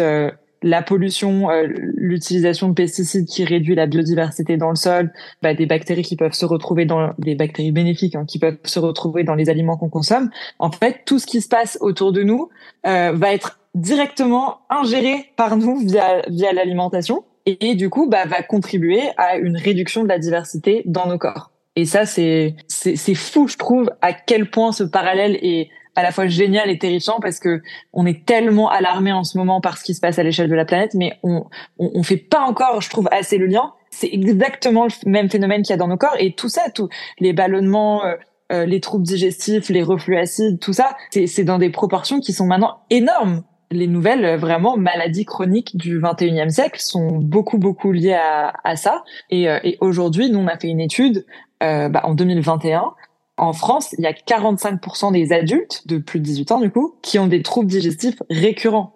[0.67, 5.65] la pollution, euh, l'utilisation de pesticides qui réduit la biodiversité dans le sol, bah, des
[5.65, 9.37] bactéries qui peuvent se retrouver dans des bactéries bénéfiques hein, qui peuvent se retrouver dans
[9.37, 10.29] les aliments qu'on consomme.
[10.59, 12.49] En fait, tout ce qui se passe autour de nous
[12.87, 18.43] euh, va être directement ingéré par nous via via l'alimentation et, du coup bah, va
[18.43, 21.53] contribuer à une réduction de la diversité dans nos corps.
[21.77, 26.13] Et ça c'est c'est fou je trouve à quel point ce parallèle est à la
[26.13, 29.85] fois génial et terrifiant parce que on est tellement alarmé en ce moment par ce
[29.85, 31.45] qui se passe à l'échelle de la planète, mais on,
[31.79, 33.73] on, on fait pas encore, je trouve, assez le lien.
[33.91, 36.89] C'est exactement le même phénomène qu'il y a dans nos corps et tout ça, tous
[37.19, 38.15] les ballonnements, euh,
[38.53, 42.47] euh, les troubles digestifs, les reflux acides, tout ça, c'est dans des proportions qui sont
[42.47, 43.43] maintenant énormes.
[43.73, 48.77] Les nouvelles euh, vraiment maladies chroniques du 21e siècle sont beaucoup beaucoup liées à, à
[48.77, 49.03] ça.
[49.31, 51.25] Et, et aujourd'hui, nous on a fait une étude
[51.63, 52.93] euh, bah, en 2021
[53.39, 56.95] en France, il y a 45% des adultes de plus de 18 ans, du coup,
[57.03, 58.95] qui ont des troubles digestifs récurrents.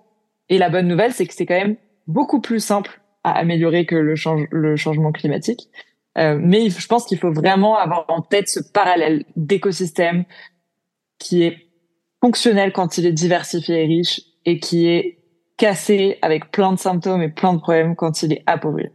[0.48, 1.76] Et la bonne nouvelle, c'est que c'est quand même
[2.06, 4.16] beaucoup plus simple à améliorer que le,
[4.76, 5.68] changement climatique.
[6.18, 10.24] Euh, mais je pense qu'il faut vraiment avoir en tête ce parallèle d'écosystème
[11.18, 11.68] qui est
[12.20, 15.18] fonctionnel quand il est diversifié et riche et qui est
[15.56, 18.86] cassé avec plein de symptômes et plein de problèmes quand il est appauvri.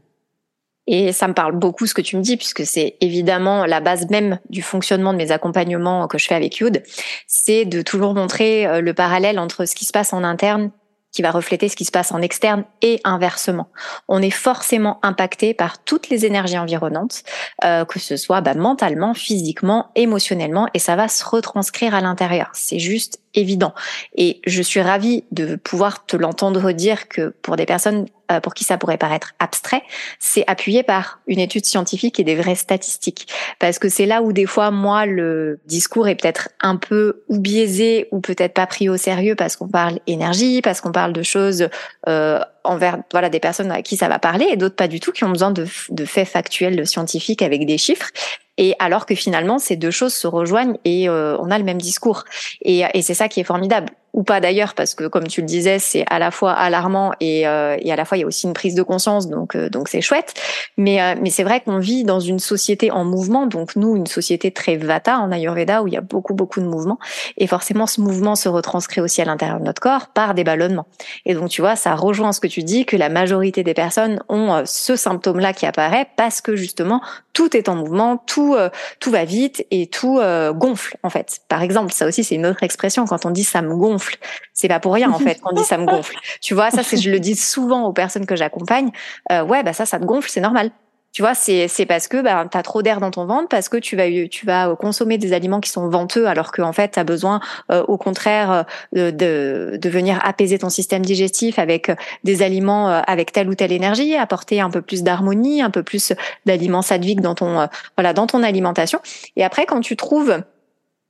[0.88, 4.10] Et ça me parle beaucoup ce que tu me dis, puisque c'est évidemment la base
[4.10, 6.84] même du fonctionnement de mes accompagnements que je fais avec Youd,
[7.28, 10.72] c'est de toujours montrer euh, le parallèle entre ce qui se passe en interne
[11.16, 13.70] qui va refléter ce qui se passe en externe et inversement.
[14.10, 17.24] On est forcément impacté par toutes les énergies environnantes,
[17.64, 22.50] euh, que ce soit bah, mentalement, physiquement, émotionnellement, et ça va se retranscrire à l'intérieur.
[22.52, 23.74] C'est juste évident.
[24.18, 28.54] Et je suis ravie de pouvoir te l'entendre dire que pour des personnes euh, pour
[28.54, 29.84] qui ça pourrait paraître abstrait,
[30.20, 33.28] c'est appuyé par une étude scientifique et des vraies statistiques.
[33.60, 37.40] Parce que c'est là où des fois, moi, le discours est peut-être un peu ou
[37.40, 41.24] biaisé ou peut-être pas pris au sérieux parce qu'on parle énergie, parce qu'on parle de
[41.24, 41.70] choses
[42.08, 45.12] euh, envers voilà des personnes à qui ça va parler et d'autres pas du tout
[45.12, 48.10] qui ont besoin de, de faits factuels, scientifiques avec des chiffres.
[48.58, 51.82] Et alors que finalement, ces deux choses se rejoignent et euh, on a le même
[51.82, 52.24] discours.
[52.62, 55.46] Et, et c'est ça qui est formidable ou pas d'ailleurs, parce que comme tu le
[55.46, 58.28] disais, c'est à la fois alarmant et, euh, et, à la fois il y a
[58.28, 60.34] aussi une prise de conscience, donc euh, donc c'est chouette.
[60.78, 64.08] Mais euh, mais c'est vrai qu'on vit dans une société en mouvement, donc nous une
[64.08, 66.98] société très vata en Ayurveda où il y a beaucoup beaucoup de mouvements,
[67.36, 70.88] et forcément ce mouvement se retranscrit aussi à l'intérieur de notre corps par des ballonnements.
[71.26, 74.24] Et donc tu vois, ça rejoint ce que tu dis que la majorité des personnes
[74.30, 77.02] ont ce symptôme-là qui apparaît parce que justement
[77.34, 78.56] tout est en mouvement, tout
[79.02, 80.22] tout va vite et tout
[80.54, 81.42] gonfle en fait.
[81.50, 84.05] Par exemple, ça aussi c'est une autre expression quand on dit ça me gonfle
[84.54, 86.16] c'est pas pour rien en fait qu'on dit ça me gonfle.
[86.42, 88.92] Tu vois, ça c'est je le dis souvent aux personnes que j'accompagne.
[89.32, 90.72] Euh, ouais, bah ça, ça te gonfle, c'est normal.
[91.12, 93.70] Tu vois, c'est c'est parce que bah, tu as trop d'air dans ton ventre, parce
[93.70, 97.00] que tu vas tu vas consommer des aliments qui sont venteux, alors qu'en fait tu
[97.00, 97.40] as besoin
[97.72, 98.66] euh, au contraire
[98.96, 101.90] euh, de, de venir apaiser ton système digestif avec
[102.26, 106.14] des aliments avec telle ou telle énergie, apporter un peu plus d'harmonie, un peu plus
[106.46, 109.00] d'aliments sadviques dans ton voilà dans ton alimentation.
[109.38, 110.42] Et après quand tu trouves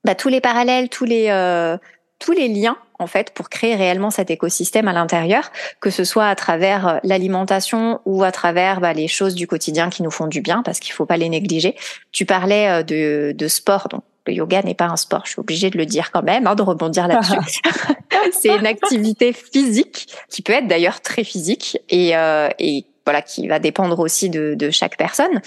[0.04, 1.30] bah, tous les parallèles, tous les
[2.20, 6.28] tous les liens en fait pour créer réellement cet écosystème à l'intérieur, que ce soit
[6.28, 10.28] à travers euh, l'alimentation ou à travers bah, les choses du quotidien qui nous font
[10.28, 11.76] du bien, parce qu'il faut pas les négliger.
[12.12, 15.40] Tu parlais euh, de, de sport, donc le yoga n'est pas un sport, je suis
[15.40, 17.62] obligée de le dire quand même, hein, de rebondir là-dessus.
[18.32, 23.48] c'est une activité physique qui peut être d'ailleurs très physique et, euh, et voilà qui
[23.48, 25.42] va dépendre aussi de, de chaque personne,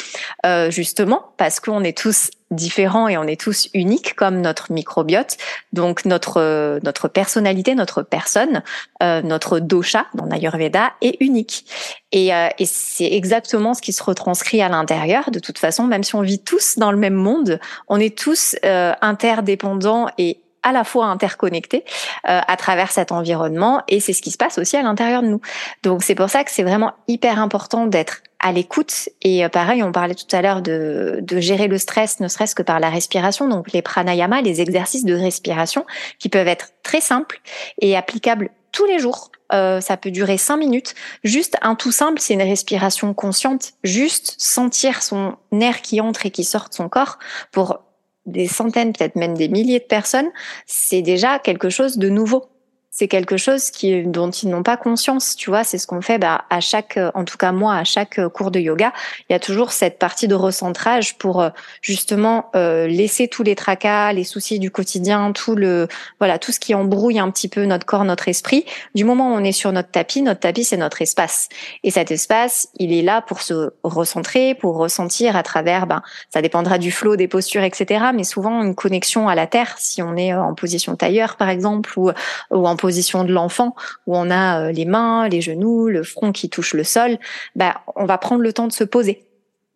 [0.47, 5.37] euh, justement parce qu'on est tous différents et on est tous uniques comme notre microbiote.
[5.73, 8.63] Donc notre notre personnalité, notre personne,
[9.03, 11.67] euh, notre dosha dans l'Ayurveda est unique.
[12.13, 15.31] Et, euh, et c'est exactement ce qui se retranscrit à l'intérieur.
[15.31, 18.57] De toute façon, même si on vit tous dans le même monde, on est tous
[18.65, 21.85] euh, interdépendants et à la fois interconnectés
[22.29, 25.29] euh, à travers cet environnement et c'est ce qui se passe aussi à l'intérieur de
[25.29, 25.41] nous.
[25.83, 29.83] Donc c'est pour ça que c'est vraiment hyper important d'être à l'écoute et euh, pareil
[29.83, 32.89] on parlait tout à l'heure de, de gérer le stress ne serait-ce que par la
[32.89, 35.85] respiration donc les pranayama les exercices de respiration
[36.21, 37.41] qui peuvent être très simples
[37.81, 40.95] et applicables tous les jours euh, ça peut durer cinq minutes.
[41.25, 43.73] Juste un tout simple, c'est une respiration consciente.
[43.83, 47.19] Juste sentir son air qui entre et qui sort de son corps
[47.51, 47.81] pour
[48.29, 50.31] des centaines, peut-être même des milliers de personnes,
[50.67, 52.47] c'est déjà quelque chose de nouveau
[52.91, 55.63] c'est quelque chose qui, dont ils n'ont pas conscience, tu vois.
[55.63, 58.29] C'est ce qu'on fait bah, à chaque, euh, en tout cas moi, à chaque euh,
[58.29, 58.93] cours de yoga.
[59.29, 63.55] Il y a toujours cette partie de recentrage pour euh, justement euh, laisser tous les
[63.55, 65.87] tracas, les soucis du quotidien, tout le,
[66.19, 68.65] voilà, tout ce qui embrouille un petit peu notre corps, notre esprit.
[68.97, 71.49] Du moment où on est sur notre tapis, notre tapis c'est notre espace.
[71.85, 76.43] Et cet espace, il est là pour se recentrer, pour ressentir à travers, ben, ça
[76.43, 78.07] dépendra du flot, des postures, etc.
[78.13, 81.93] Mais souvent une connexion à la terre, si on est en position tailleur par exemple,
[81.97, 82.11] ou,
[82.51, 86.03] ou en position position de l'enfant où on a euh, les mains, les genoux, le
[86.03, 87.19] front qui touche le sol,
[87.55, 89.27] bah, on va prendre le temps de se poser,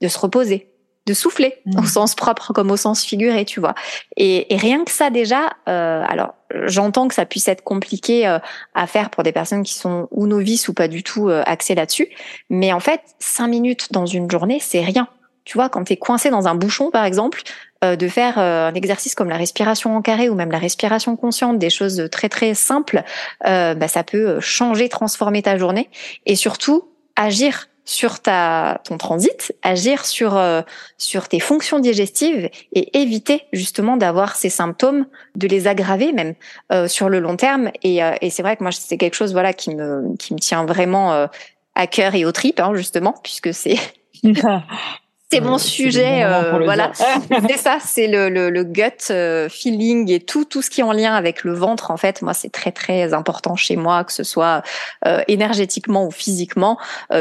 [0.00, 0.70] de se reposer,
[1.04, 1.78] de souffler mmh.
[1.78, 3.74] au sens propre comme au sens figuré, tu vois.
[4.16, 6.32] Et, rien que ça déjà, euh, alors
[6.64, 8.38] j'entends que ça puisse être compliqué euh,
[8.72, 12.08] à faire pour des personnes qui sont ou novices ou pas du tout axées là-dessus,
[12.48, 15.06] mais en fait, cinq minutes dans une journée, c'est rien.
[15.44, 17.42] Tu vois, quand tu es coincé dans un bouchon, par exemple,
[17.84, 21.16] euh, de faire euh, un exercice comme la respiration en carré ou même la respiration
[21.16, 23.02] consciente, des choses très très simples,
[23.44, 25.90] euh, bah, ça peut changer, transformer ta journée
[26.24, 30.40] et surtout agir sur ta ton transit, agir sur
[30.98, 36.34] sur tes fonctions digestives et éviter justement d'avoir ces symptômes, de les aggraver même
[36.86, 37.72] sur le long terme.
[37.82, 40.64] Et, et c'est vrai que moi c'est quelque chose voilà qui me qui me tient
[40.64, 41.26] vraiment
[41.74, 43.78] à cœur et au tripes hein, justement puisque c'est
[45.32, 46.92] c'est mon sujet, euh, voilà.
[47.48, 50.84] c'est ça, c'est le, le, le, gut euh, feeling et tout, tout ce qui est
[50.84, 51.90] en lien avec le ventre.
[51.90, 54.62] En fait, moi, c'est très très important chez moi, que ce soit
[55.06, 56.78] euh, énergétiquement ou physiquement.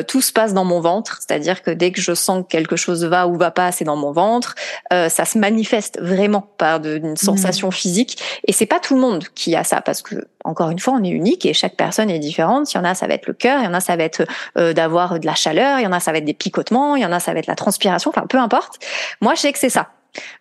[0.08, 3.06] tout se passe dans mon ventre, c'est-à-dire que dès que je sens que quelque chose
[3.06, 4.56] va ou va pas, c'est dans mon ventre.
[4.92, 7.74] ça se manifeste vraiment par une sensation mmh.
[7.74, 8.24] physique.
[8.48, 11.04] Et c'est pas tout le monde qui a ça, parce que encore une fois, on
[11.04, 12.74] est unique et chaque personne est différente.
[12.74, 14.04] Il y en a, ça va être le cœur, il y en a, ça va
[14.04, 14.26] être
[14.58, 17.02] euh, d'avoir de la chaleur, il y en a, ça va être des picotements, il
[17.02, 18.80] y en a, ça va être la transpiration, enfin peu importe.
[19.22, 19.90] Moi, je sais que c'est ça.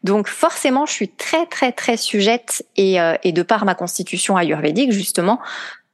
[0.03, 4.93] Donc forcément, je suis très très très sujette et, euh, de par ma constitution ayurvédique
[4.93, 5.41] justement,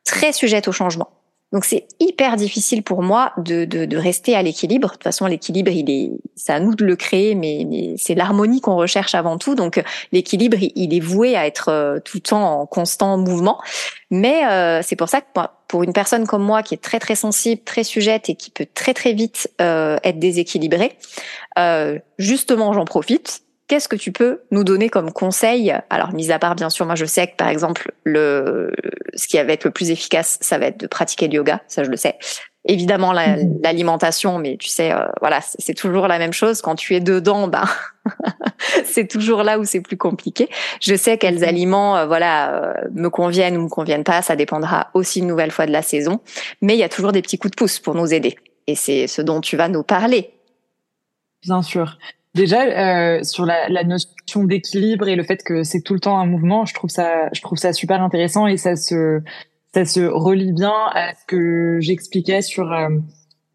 [0.04, 1.10] très sujette au changement.
[1.52, 4.88] Donc c'est hyper difficile pour moi de, de, de rester à l'équilibre.
[4.88, 8.14] De toute façon, l'équilibre, il est, c'est à nous de le créer, mais, mais c'est
[8.14, 9.54] l'harmonie qu'on recherche avant tout.
[9.54, 13.60] Donc l'équilibre, il est voué à être euh, tout le temps en constant mouvement.
[14.10, 15.26] Mais euh, c'est pour ça que
[15.68, 18.66] pour une personne comme moi qui est très très sensible, très sujette et qui peut
[18.72, 20.98] très très vite euh, être déséquilibrée,
[21.58, 25.74] euh, justement, j'en profite qu'est-ce que tu peux nous donner comme conseil?
[25.90, 28.72] Alors, mis à part, bien sûr, moi, je sais que, par exemple, le,
[29.14, 31.82] ce qui va être le plus efficace, ça va être de pratiquer le yoga, ça,
[31.84, 32.16] je le sais.
[32.68, 33.60] Évidemment, mhm.
[33.62, 36.62] l'alimentation, mais tu sais, euh, voilà, c'est toujours la même chose.
[36.62, 37.64] Quand tu es dedans, ben,
[38.84, 40.48] c'est toujours là où c'est plus compliqué.
[40.80, 41.44] Je sais quels mhm.
[41.44, 44.20] aliments, euh, voilà, euh, me conviennent ou me conviennent pas.
[44.22, 46.20] Ça dépendra aussi une nouvelle fois de la saison.
[46.60, 48.36] Mais il y a toujours des petits coups de pouce pour nous aider.
[48.66, 50.32] Et c'est ce dont tu vas nous parler.
[51.44, 51.98] Bien sûr.
[52.36, 56.18] Déjà euh, sur la, la notion d'équilibre et le fait que c'est tout le temps
[56.18, 59.22] un mouvement, je trouve ça, je trouve ça super intéressant et ça se,
[59.72, 62.90] ça se relie bien à ce que j'expliquais sur euh,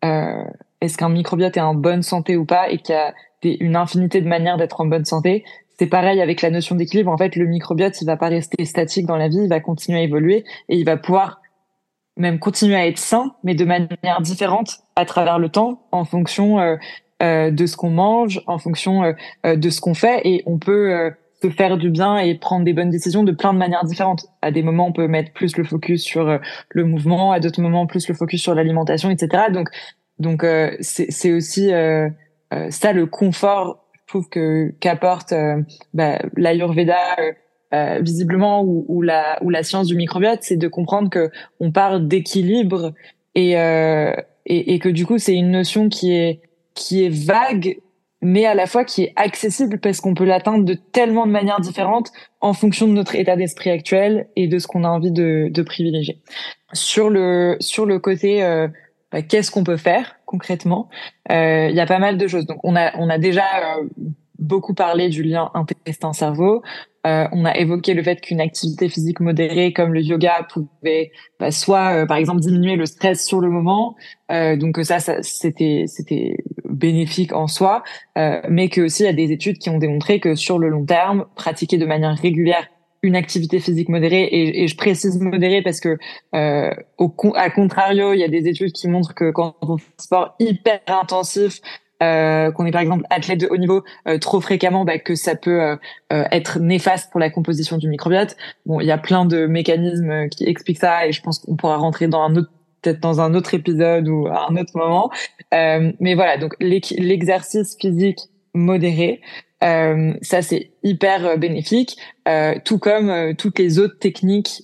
[0.04, 0.44] euh,
[0.82, 3.14] est-ce qu'un microbiote est en bonne santé ou pas et qu'il y a
[3.44, 5.46] une infinité de manières d'être en bonne santé.
[5.78, 7.12] C'est pareil avec la notion d'équilibre.
[7.12, 10.00] En fait, le microbiote, il va pas rester statique dans la vie, il va continuer
[10.00, 11.40] à évoluer et il va pouvoir
[12.18, 16.60] même continuer à être sain, mais de manière différente à travers le temps, en fonction
[16.60, 16.78] euh,
[17.22, 19.14] de ce qu'on mange, en fonction euh,
[19.46, 22.74] euh, de ce qu'on fait, et on peut se faire du bien et prendre des
[22.74, 24.26] bonnes décisions de plein de manières différentes.
[24.42, 27.88] À des moments, on peut mettre plus le focus sur le mouvement, à d'autres moments,
[27.88, 29.46] plus le focus sur l'alimentation, etc.
[29.52, 29.70] Donc,
[30.20, 30.46] donc
[30.82, 31.72] c'est aussi
[32.70, 35.34] ça le confort, je trouve que qu'apporte
[35.96, 37.00] bah, l'Ayurveda,
[38.02, 42.94] visiblement ou, la ou la science du microbiote, c'est de comprendre que on parle d'équilibre
[43.34, 46.42] et, et, et que du coup c'est une notion qui est
[46.74, 47.78] qui est vague
[48.22, 51.60] mais à la fois qui est accessible parce qu'on peut l'atteindre de tellement de manières
[51.60, 55.50] différentes en fonction de notre état d'esprit actuel et de ce qu'on a envie de,
[55.52, 56.22] de, privilégier.
[56.72, 58.68] Sur le sur le côté euh,
[59.12, 60.88] bah, qu'est-ce qu'on peut faire concrètement,
[61.30, 62.46] euh, il y a pas mal de choses.
[62.46, 63.84] Donc on a on a déjà euh,
[64.42, 66.62] beaucoup parlé du lien intestin-cerveau.
[67.08, 71.50] Euh, on a évoqué le fait qu'une activité physique modérée comme le yoga pouvait bah,
[71.50, 73.96] soit, euh, par exemple, diminuer le stress sur le moment,
[74.32, 76.38] euh, donc ça, ça c'était c'était
[76.70, 77.84] bénéfique en soi,
[78.18, 80.70] euh, mais que aussi il y a des études qui ont démontré que sur le
[80.70, 82.68] long terme, pratiquer de manière régulière
[83.04, 85.98] une activité physique modérée et, et je précise modérée parce que
[87.00, 90.04] au à contrario il y a des études qui montrent que quand on fait un
[90.04, 91.62] sport hyper intensif
[92.02, 95.36] euh, qu'on est par exemple athlète de haut niveau euh, trop fréquemment, bah, que ça
[95.36, 95.76] peut euh,
[96.10, 98.36] être néfaste pour la composition du microbiote.
[98.66, 101.78] Bon, il y a plein de mécanismes qui expliquent ça et je pense qu'on pourra
[101.78, 102.50] rentrer dans un autre
[102.82, 105.12] peut-être dans un autre épisode ou à un autre moment.
[105.52, 108.18] mais voilà, donc l'exercice physique
[108.56, 109.22] modéré,
[109.62, 111.98] ça c'est hyper bénéfique,
[112.66, 114.64] tout comme toutes les autres techniques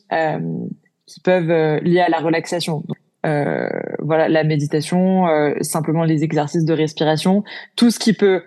[1.06, 2.84] qui peuvent lier à la relaxation.
[3.26, 3.68] Euh,
[4.00, 7.44] voilà, la méditation, euh, simplement les exercices de respiration,
[7.76, 8.44] tout ce qui peut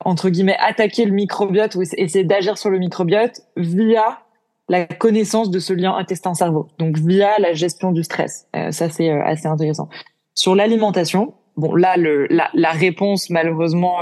[0.00, 4.20] entre guillemets attaquer le microbiote ou essayer d'agir sur le microbiote via
[4.68, 6.68] la connaissance de ce lien intestin-cerveau.
[6.78, 8.48] Donc via la gestion du stress.
[8.56, 9.88] Euh, ça c'est assez intéressant.
[10.34, 13.98] Sur l'alimentation, bon là le la, la réponse malheureusement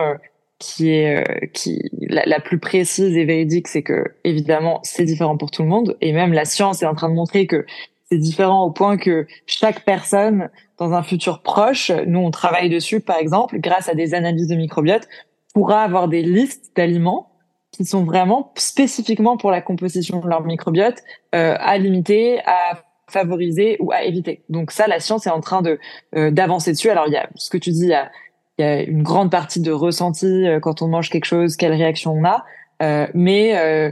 [0.58, 5.50] qui est qui la, la, plus précise et véridique, c'est que évidemment c'est différent pour
[5.50, 7.66] tout le monde et même la science est en train de montrer que
[8.12, 13.00] c'est différent au point que chaque personne, dans un futur proche, nous on travaille dessus
[13.00, 15.08] par exemple, grâce à des analyses de microbiote,
[15.54, 17.30] pourra avoir des listes d'aliments
[17.70, 20.98] qui sont vraiment spécifiquement pour la composition de leur microbiote
[21.34, 24.42] euh, à limiter, à favoriser ou à éviter.
[24.50, 25.78] Donc ça, la science est en train de
[26.14, 26.90] euh, d'avancer dessus.
[26.90, 28.10] Alors il y a ce que tu dis, il y a,
[28.58, 32.12] y a une grande partie de ressenti euh, quand on mange quelque chose, quelle réaction
[32.12, 32.44] on a.
[32.82, 33.90] Euh, mais euh,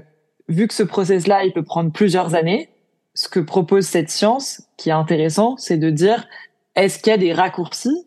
[0.48, 2.68] vu que ce process-là, il peut prendre plusieurs années,
[3.14, 6.26] ce que propose cette science, qui est intéressant, c'est de dire
[6.74, 8.06] est-ce qu'il y a des raccourcis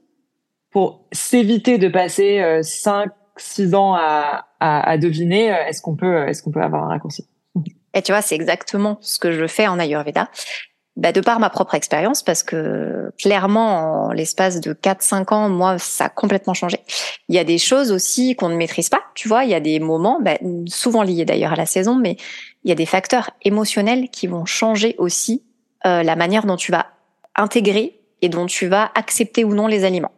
[0.71, 6.27] pour s'éviter de passer euh, 5 6 ans à, à, deviner euh, est-ce qu'on peut
[6.27, 7.27] est-ce qu'on peut avoir un raccourci?
[7.93, 10.29] Et tu vois, c'est exactement ce que je fais en Ayurveda.
[10.95, 15.79] Bah, de par ma propre expérience, parce que clairement, en l'espace de 4-5 ans, moi,
[15.79, 16.77] ça a complètement changé.
[17.29, 19.59] Il y a des choses aussi qu'on ne maîtrise pas, tu vois, il y a
[19.59, 22.17] des moments, bah, souvent liés d'ailleurs à la saison, mais
[22.63, 25.43] il y a des facteurs émotionnels qui vont changer aussi
[25.87, 26.85] euh, la manière dont tu vas
[27.35, 30.11] intégrer et dont tu vas accepter ou non les aliments.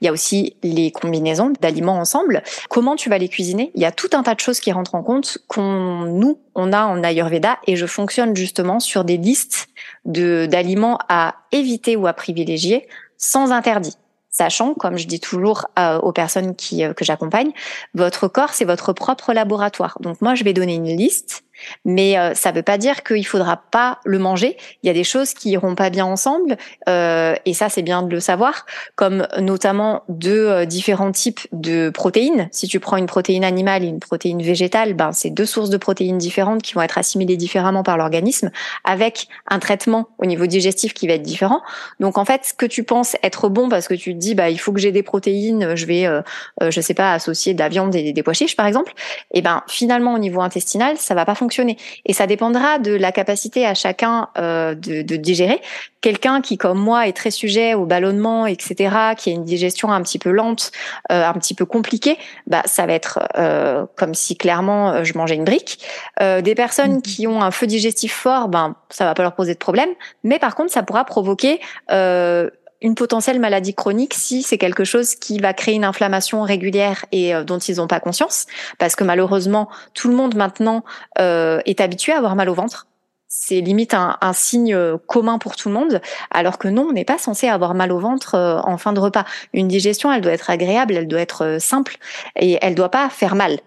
[0.00, 2.42] Il y a aussi les combinaisons d'aliments ensemble.
[2.68, 3.70] Comment tu vas les cuisiner?
[3.74, 6.72] Il y a tout un tas de choses qui rentrent en compte qu'on nous on
[6.72, 9.68] a en Ayurveda et je fonctionne justement sur des listes
[10.04, 13.96] de d'aliments à éviter ou à privilégier sans interdit
[14.32, 17.52] sachant, comme je dis toujours euh, aux personnes qui, euh, que j'accompagne,
[17.94, 19.98] votre corps, c'est votre propre laboratoire.
[20.00, 21.44] Donc moi, je vais donner une liste
[21.84, 24.56] mais euh, ça ne veut pas dire qu'il faudra pas le manger.
[24.82, 26.56] Il y a des choses qui iront pas bien ensemble,
[26.88, 31.90] euh, et ça c'est bien de le savoir, comme notamment deux euh, différents types de
[31.90, 32.48] protéines.
[32.52, 35.76] Si tu prends une protéine animale et une protéine végétale, ben c'est deux sources de
[35.76, 38.50] protéines différentes qui vont être assimilées différemment par l'organisme,
[38.84, 41.62] avec un traitement au niveau digestif qui va être différent.
[42.00, 44.50] Donc en fait, ce que tu penses être bon parce que tu te dis bah
[44.50, 46.22] il faut que j'ai des protéines, je vais euh,
[46.68, 48.92] je sais pas associer de la viande et des pois chiches par exemple,
[49.32, 52.92] et eh ben finalement au niveau intestinal ça va pas fonctionner et ça dépendra de
[52.92, 55.60] la capacité à chacun euh, de, de, digérer.
[56.00, 60.02] Quelqu'un qui, comme moi, est très sujet au ballonnement, etc., qui a une digestion un
[60.02, 60.72] petit peu lente,
[61.12, 65.16] euh, un petit peu compliquée, bah ça va être euh, comme si clairement euh, je
[65.16, 65.78] mangeais une brique.
[66.20, 67.02] Euh, des personnes mmh.
[67.02, 69.90] qui ont un feu digestif fort, ben ça va pas leur poser de problème.
[70.24, 71.60] Mais par contre, ça pourra provoquer
[71.90, 72.50] euh,
[72.82, 77.34] une potentielle maladie chronique si c'est quelque chose qui va créer une inflammation régulière et
[77.34, 78.46] euh, dont ils n'ont pas conscience,
[78.78, 80.84] parce que malheureusement tout le monde maintenant
[81.18, 82.86] euh, est habitué à avoir mal au ventre.
[83.34, 86.92] C'est limite un, un, signe euh, commun pour tout le monde, alors que non, on
[86.92, 89.24] n'est pas censé avoir mal au ventre en fin de repas.
[89.54, 91.96] Une digestion, elle doit être agréable, elle doit être simple
[92.36, 93.58] et elle doit pas faire mal.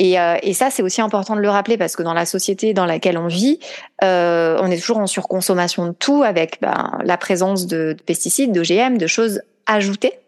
[0.00, 2.74] Et, euh, et, ça, c'est aussi important de le rappeler parce que dans la société
[2.74, 3.60] dans laquelle on vit,
[4.02, 8.98] euh, on est toujours en surconsommation de tout avec ben, la présence de, pesticides, d'OGM,
[8.98, 10.18] de choses ajoutées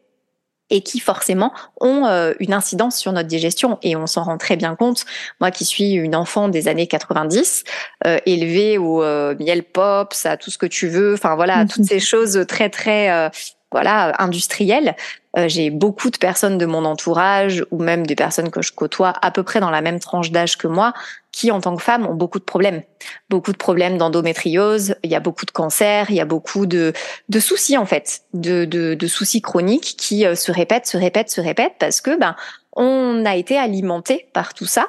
[0.71, 4.57] et qui forcément ont euh, une incidence sur notre digestion et on s'en rend très
[4.57, 5.05] bien compte.
[5.41, 7.65] Moi qui suis une enfant des années 90,
[8.07, 11.85] euh, élevée au euh, miel pop, à tout ce que tu veux, enfin voilà, toutes
[11.85, 13.31] ces choses très très
[13.73, 14.97] voilà industriel.
[15.37, 19.13] Euh, j'ai beaucoup de personnes de mon entourage ou même des personnes que je côtoie
[19.21, 20.95] à peu près dans la même tranche d'âge que moi
[21.33, 22.83] qui, en tant que femme, ont beaucoup de problèmes.
[23.29, 26.95] Beaucoup de problèmes d'endométriose, il y a beaucoup de cancers, il y a beaucoup de,
[27.29, 31.31] de soucis, en fait, de, de, de soucis chroniques qui euh, se répètent, se répètent,
[31.31, 32.37] se répètent parce que, ben,
[32.77, 34.89] on a été alimenté par tout ça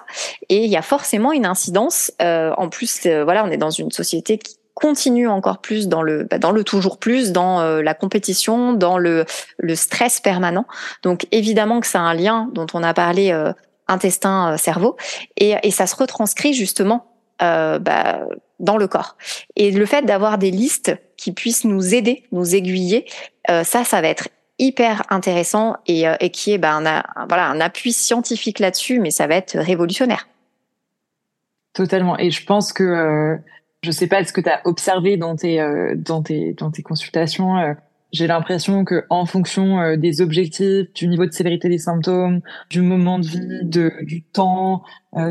[0.50, 2.12] et il y a forcément une incidence.
[2.22, 6.04] Euh, en plus, euh, voilà, on est dans une société qui continue encore plus dans
[6.04, 9.26] le bah, dans le toujours plus, dans euh, la compétition, dans le
[9.58, 10.66] le stress permanent.
[11.02, 13.34] Donc évidemment que c'est un lien dont on a parlé
[13.88, 14.96] intestin cerveau
[15.36, 17.08] et, et ça se retranscrit justement
[17.40, 18.20] bah,
[18.60, 19.18] dans le corps.
[19.56, 23.06] Et le fait d'avoir des listes qui puissent nous aider, nous aiguiller,
[23.48, 27.60] ça, ça va être hyper intéressant et, euh, et qui est ben, un, voilà, un
[27.62, 30.28] appui scientifique là-dessus, mais ça va être révolutionnaire.
[31.74, 32.18] Totalement.
[32.18, 33.38] Et je pense que, euh,
[33.84, 36.84] je sais pas ce que tu as observé dans tes, euh, dans tes, dans tes
[36.84, 37.58] consultations.
[37.58, 37.74] Euh,
[38.14, 43.20] j'ai l'impression que en fonction des objectifs, du niveau de sévérité des symptômes, du moment
[43.20, 43.66] de vie,
[44.06, 44.82] du temps,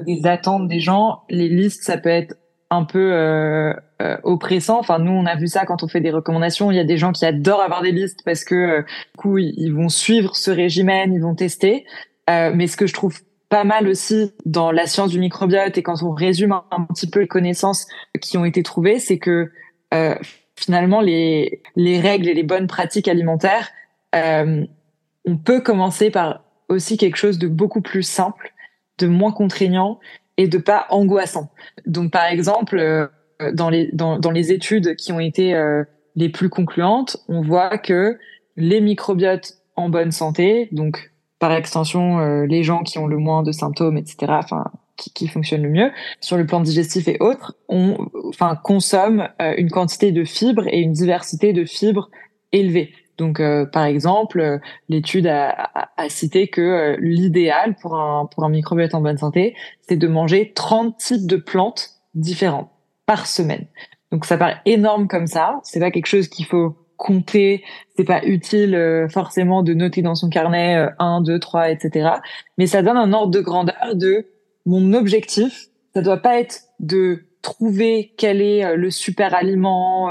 [0.05, 2.37] des attentes des gens, les listes, ça peut être
[2.71, 3.73] un peu euh,
[4.03, 4.79] euh, oppressant.
[4.79, 6.71] Enfin, nous, on a vu ça quand on fait des recommandations.
[6.71, 9.39] Il y a des gens qui adorent avoir des listes parce que euh, du coup,
[9.39, 11.85] ils, vont suivre ce régime, ils vont tester.
[12.29, 13.19] Euh, mais ce que je trouve
[13.49, 17.21] pas mal aussi dans la science du microbiote et quand on résume un, petit peu
[17.21, 17.87] les connaissances
[18.21, 19.51] qui ont été trouvées, c'est que
[19.95, 20.15] euh,
[20.57, 23.71] finalement les les règles et les bonnes pratiques alimentaires,
[24.13, 28.53] on peut commencer par aussi quelque chose de beaucoup plus simple,
[28.99, 29.99] de moins contraignant
[30.37, 31.51] et de pas angoissant.
[31.87, 33.07] Donc par exemple, euh,
[33.53, 35.85] dans les dans, dans les études qui ont été euh,
[36.15, 38.19] les plus concluantes, on voit que
[38.57, 43.43] les microbiotes en bonne santé, donc par extension euh, les gens qui ont le moins
[43.43, 44.17] de symptômes, etc.
[44.29, 44.65] Enfin
[44.97, 49.71] qui, qui fonctionnent le mieux sur le plan digestif et autres, on enfin consomment une
[49.71, 52.09] quantité de fibres et une diversité de fibres
[52.53, 52.93] élevée.
[53.19, 54.59] Donc, euh, par exemple, euh,
[54.89, 59.55] l'étude a, a, cité que euh, l'idéal pour un, pour un microbiote en bonne santé,
[59.83, 62.71] c'est de manger 30 types de plantes différentes
[63.07, 63.67] par semaine.
[64.13, 65.61] Donc, ça paraît énorme comme ça.
[65.63, 67.63] C'est pas quelque chose qu'il faut compter.
[67.97, 72.11] C'est pas utile forcément de noter dans son carnet 1, 2, 3, etc.
[72.59, 74.27] Mais ça donne un ordre de grandeur de
[74.65, 75.67] mon objectif.
[75.95, 80.11] Ça doit pas être de trouver quel est le super aliment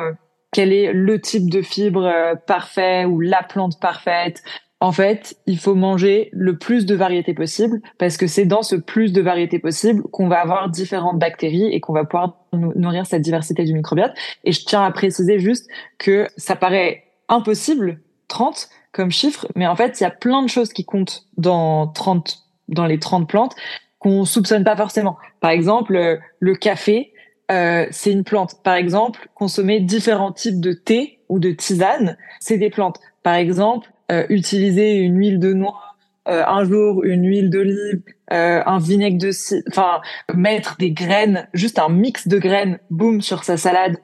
[0.55, 4.41] quel est le type de fibre euh, parfait ou la plante parfaite.
[4.86, 8.75] En fait, il faut manger le plus de variétés possible parce que c'est dans ce
[8.75, 13.23] plus de variétés possible qu'on va avoir différentes bactéries et qu'on va pouvoir nourrir cette
[13.23, 14.11] diversité du microbiote.
[14.43, 15.67] Et je tiens à préciser juste
[15.97, 20.49] que ça paraît impossible, 30 comme chiffre, mais en fait, il y a plein de
[20.49, 23.55] choses qui comptent dans 30, dans les 30 plantes
[23.97, 25.17] qu'on soupçonne pas forcément.
[25.39, 27.11] Par exemple, le café,
[27.51, 28.61] euh, c'est une plante.
[28.61, 32.99] Par exemple, consommer différents types de thé ou de tisane, c'est des plantes.
[33.23, 35.82] Par exemple, euh, utiliser une huile de noix
[36.28, 39.30] euh, un jour, une huile d'olive, un vinaigre de
[39.70, 40.01] enfin
[40.34, 43.97] mettre des graines, juste un mix de graines, boum sur sa salade,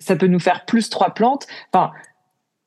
[0.00, 1.46] ça peut nous faire plus trois plantes.
[1.72, 1.92] Enfin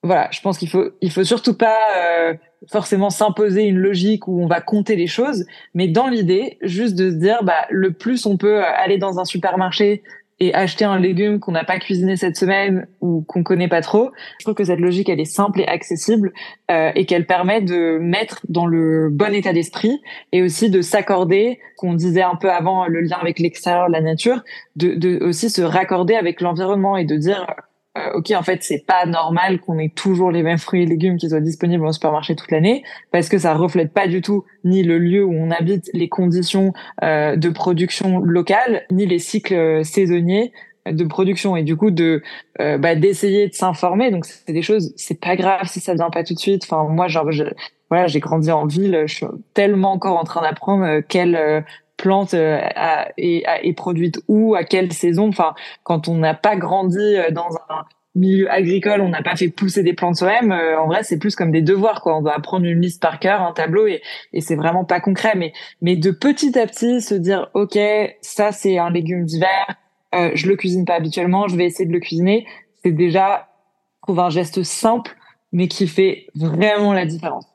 [0.02, 2.38] voilà, je pense qu'il faut il faut surtout pas
[2.70, 7.10] forcément s'imposer une logique où on va compter les choses, mais dans l'idée, juste de
[7.10, 10.04] se dire, bah, le plus on peut aller dans un supermarché,
[10.42, 14.10] et acheter un légume qu'on n'a pas cuisiné cette semaine ou qu'on connaît pas trop.
[14.40, 16.34] Je trouve que cette logique, elle est simple et accessible
[16.72, 21.60] euh, et qu'elle permet de mettre dans le bon état d'esprit et aussi de s'accorder,
[21.78, 24.44] qu'on disait un peu avant le lien avec l'extérieur, la nature,
[24.76, 27.46] de, de aussi se raccorder avec l'environnement et de dire
[27.98, 31.18] euh, ok en fait c'est pas normal qu'on ait toujours les mêmes fruits et légumes
[31.18, 34.82] qui soient disponibles au supermarché toute l'année parce que ça reflète pas du tout ni
[34.82, 36.72] le lieu où on habite les conditions
[37.04, 40.54] euh, de production locale ni les cycles saisonniers
[40.90, 41.58] de production.
[41.58, 42.24] Et du coup de
[42.62, 46.10] euh, bah, d'essayer de s'informer donc c'est des choses c'est pas grave si ça vient
[46.10, 46.64] pas tout de suite.
[46.64, 47.44] Enfin moi genre je,
[47.90, 51.66] voilà j'ai grandi en ville je suis tellement encore en train d'apprendre quelle
[52.02, 52.74] plante est,
[53.18, 55.30] est, produite où, à quelle saison.
[55.30, 57.86] Enfin, quand on n'a pas grandi euh, dans un
[58.16, 60.52] milieu agricole, on n'a pas fait pousser des plantes soi-même.
[60.52, 62.18] Euh, en vrai, c'est plus comme des devoirs, quoi.
[62.18, 64.02] On doit apprendre une liste par cœur, un tableau, et,
[64.34, 65.34] et c'est vraiment pas concret.
[65.36, 67.78] Mais, mais de petit à petit, se dire, ok,
[68.22, 69.76] ça c'est un légume d'hiver,
[70.14, 72.46] euh, je le cuisine pas habituellement, je vais essayer de le cuisiner.
[72.84, 73.48] C'est déjà,
[74.02, 75.16] trouver un geste simple,
[75.54, 77.46] mais qui fait vraiment la différence.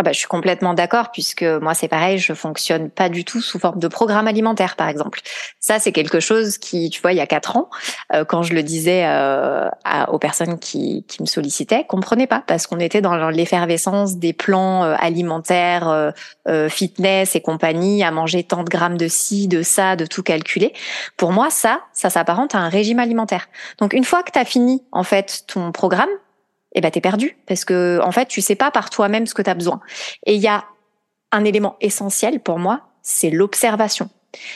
[0.00, 3.42] Ah bah, je suis complètement d'accord puisque moi c'est pareil, je fonctionne pas du tout
[3.42, 5.20] sous forme de programme alimentaire par exemple.
[5.58, 7.68] Ça c'est quelque chose qui, tu vois, il y a quatre ans,
[8.14, 9.68] euh, quand je le disais euh,
[10.08, 14.84] aux personnes qui, qui me sollicitaient, comprenaient pas parce qu'on était dans l'effervescence des plans
[14.84, 16.14] euh, alimentaires,
[16.70, 20.72] fitness et compagnie, à manger tant de grammes de ci, de ça, de tout calculer.
[21.18, 23.48] Pour moi ça, ça s'apparente à un régime alimentaire.
[23.76, 26.08] Donc une fois que tu as fini en fait ton programme,
[26.72, 29.42] eh ben t'es perdu parce que en fait tu sais pas par toi-même ce que
[29.42, 29.80] tu as besoin.
[30.26, 30.64] Et il y a
[31.32, 34.10] un élément essentiel pour moi, c'est l'observation.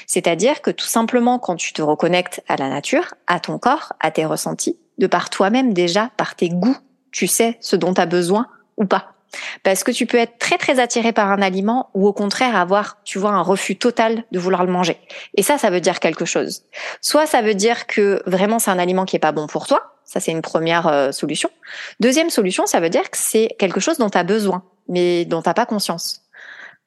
[0.07, 4.11] C'est-à-dire que tout simplement quand tu te reconnectes à la nature, à ton corps, à
[4.11, 6.77] tes ressentis, de par toi-même déjà, par tes goûts,
[7.11, 9.15] tu sais ce dont tu as besoin ou pas.
[9.65, 13.03] Parce que tu peux être très très attiré par un aliment ou au contraire avoir,
[13.05, 14.99] tu vois, un refus total de vouloir le manger.
[15.37, 16.62] Et ça, ça veut dire quelque chose.
[17.01, 19.93] Soit ça veut dire que vraiment c'est un aliment qui est pas bon pour toi.
[20.05, 21.51] Ça, c'est une première euh, solution.
[22.01, 25.43] Deuxième solution, ça veut dire que c'est quelque chose dont tu as besoin, mais dont
[25.43, 26.23] tu n'as pas conscience.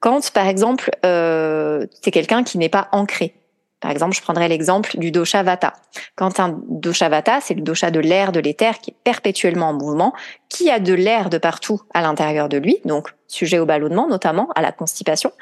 [0.00, 3.34] Quand, par exemple, euh, c'est quelqu'un qui n'est pas ancré.
[3.80, 5.72] Par exemple, je prendrais l'exemple du dosha vata.
[6.16, 9.72] Quand un dosha vata, c'est le dosha de l'air, de l'éther qui est perpétuellement en
[9.72, 10.12] mouvement,
[10.48, 14.48] qui a de l'air de partout à l'intérieur de lui, donc sujet au ballonnement notamment,
[14.56, 15.32] à la constipation.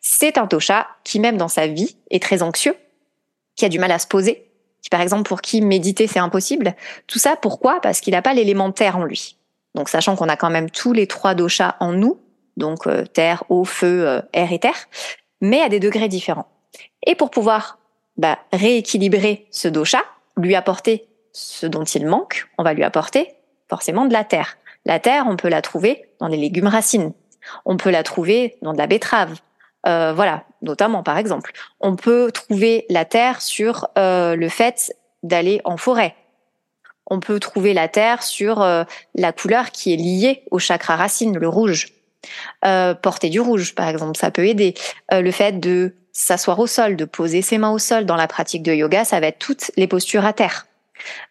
[0.00, 2.76] C'est un dosha qui, même dans sa vie, est très anxieux,
[3.56, 4.49] qui a du mal à se poser,
[4.88, 6.74] par exemple pour qui méditer c'est impossible.
[7.06, 7.80] Tout ça pourquoi?
[7.80, 9.36] Parce qu'il n'a pas l'élémentaire en lui.
[9.74, 12.18] Donc sachant qu'on a quand même tous les trois doshas en nous,
[12.56, 14.88] donc euh, terre, eau, feu, euh, air et terre,
[15.40, 16.48] mais à des degrés différents.
[17.06, 17.78] Et pour pouvoir
[18.16, 20.02] bah, rééquilibrer ce dosha,
[20.36, 23.34] lui apporter ce dont il manque, on va lui apporter
[23.68, 24.58] forcément de la terre.
[24.84, 27.12] La terre, on peut la trouver dans les légumes racines.
[27.64, 29.38] On peut la trouver dans de la betterave.
[29.86, 31.52] Euh, voilà, notamment par exemple.
[31.80, 36.14] On peut trouver la terre sur le fait d'aller en forêt.
[37.06, 41.48] On peut trouver la terre sur la couleur qui est liée au chakra racine, le
[41.48, 41.88] rouge.
[42.64, 44.74] Euh, porter du rouge, par exemple, ça peut aider.
[45.12, 48.26] Euh, le fait de s'asseoir au sol, de poser ses mains au sol dans la
[48.26, 50.66] pratique de yoga, ça va être toutes les postures à terre.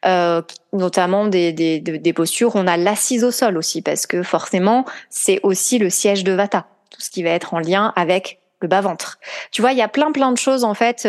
[0.06, 0.41] Euh,
[0.74, 5.39] notamment des, des, des postures, on a l'assise au sol aussi, parce que forcément, c'est
[5.43, 6.66] aussi le siège de Vata,
[7.00, 9.20] ce qui va être en lien avec le bas-ventre.
[9.52, 11.08] Tu vois, il y a plein plein de choses en fait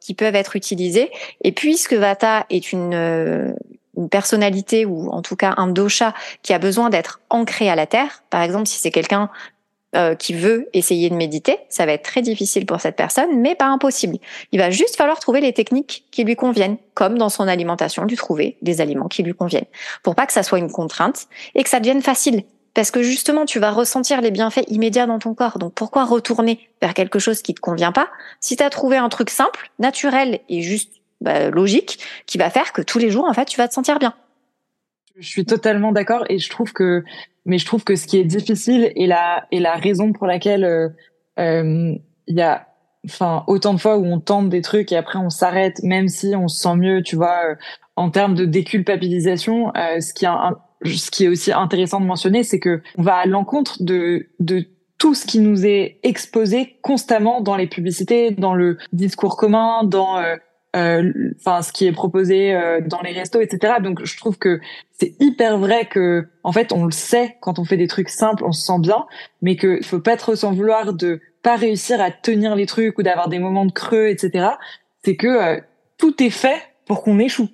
[0.00, 1.10] qui peuvent être utilisées.
[1.44, 3.54] Et puisque Vata est une
[3.96, 7.86] une personnalité ou en tout cas un dosha qui a besoin d'être ancré à la
[7.86, 9.30] terre, par exemple si c'est quelqu'un
[9.94, 13.54] euh, qui veut essayer de méditer, ça va être très difficile pour cette personne, mais
[13.54, 14.18] pas impossible.
[14.52, 18.16] Il va juste falloir trouver les techniques qui lui conviennent, comme dans son alimentation, lui
[18.16, 19.64] trouver des aliments qui lui conviennent,
[20.02, 22.42] pour pas que ça soit une contrainte et que ça devienne facile.
[22.76, 25.58] Parce que justement, tu vas ressentir les bienfaits immédiats dans ton corps.
[25.58, 28.10] Donc pourquoi retourner vers quelque chose qui te convient pas?
[28.40, 32.74] Si tu as trouvé un truc simple, naturel et juste bah, logique qui va faire
[32.74, 34.12] que tous les jours, en fait, tu vas te sentir bien.
[35.18, 37.02] Je suis totalement d'accord et je trouve que,
[37.46, 40.64] mais je trouve que ce qui est difficile et la et la raison pour laquelle
[40.64, 40.90] euh,
[41.38, 41.94] euh,
[42.26, 42.66] il y a,
[43.06, 46.36] enfin, autant de fois où on tente des trucs et après on s'arrête, même si
[46.36, 47.54] on se sent mieux, tu vois, euh,
[47.96, 50.28] en termes de déculpabilisation, ce qui est
[50.84, 54.64] ce qui est aussi intéressant de mentionner, c'est que on va à l'encontre de de
[54.98, 60.18] tout ce qui nous est exposé constamment dans les publicités, dans le discours commun, dans
[60.76, 63.74] euh, enfin ce qui est proposé euh, dans les restos, etc.
[63.82, 64.60] Donc je trouve que
[64.92, 68.44] c'est hyper vrai que en fait on le sait quand on fait des trucs simples,
[68.44, 69.06] on se sent bien,
[69.40, 73.02] mais que faut pas trop s'en vouloir de pas réussir à tenir les trucs ou
[73.02, 74.48] d'avoir des moments de creux, etc.
[75.02, 75.60] C'est que euh,
[75.96, 77.48] tout est fait pour qu'on échoue.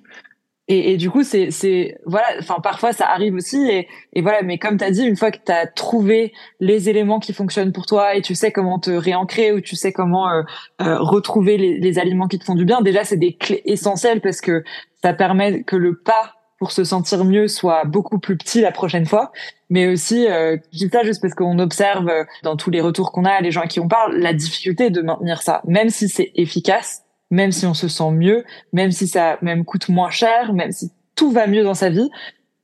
[0.69, 3.69] Et, et, du coup, c'est, c'est, voilà, enfin, parfois ça arrive aussi.
[3.69, 6.89] Et, et voilà, mais comme tu as dit, une fois que tu as trouvé les
[6.89, 10.29] éléments qui fonctionnent pour toi et tu sais comment te réancrer ou tu sais comment
[10.29, 10.43] euh,
[10.81, 14.21] euh, retrouver les, les, aliments qui te font du bien, déjà, c'est des clés essentielles
[14.21, 14.63] parce que
[15.01, 19.05] ça permet que le pas pour se sentir mieux soit beaucoup plus petit la prochaine
[19.05, 19.33] fois.
[19.69, 22.09] Mais aussi, euh, je dis ça juste parce qu'on observe
[22.43, 25.01] dans tous les retours qu'on a, les gens à qui on parle, la difficulté de
[25.01, 25.61] maintenir ça.
[25.65, 27.03] Même si c'est efficace,
[27.33, 30.91] même si on se sent mieux, même si ça même coûte moins cher, même si
[31.15, 32.09] tout va mieux dans sa vie,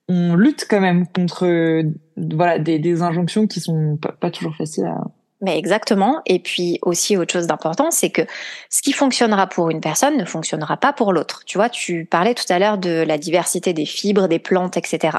[0.08, 1.84] on lutte quand même contre
[2.18, 5.06] voilà des, des injonctions qui sont pas, pas toujours faciles à,
[5.42, 6.22] mais exactement.
[6.26, 8.24] Et puis aussi autre chose d'important, c'est que
[8.70, 11.44] ce qui fonctionnera pour une personne ne fonctionnera pas pour l'autre.
[11.46, 15.18] Tu vois, tu parlais tout à l'heure de la diversité des fibres, des plantes, etc.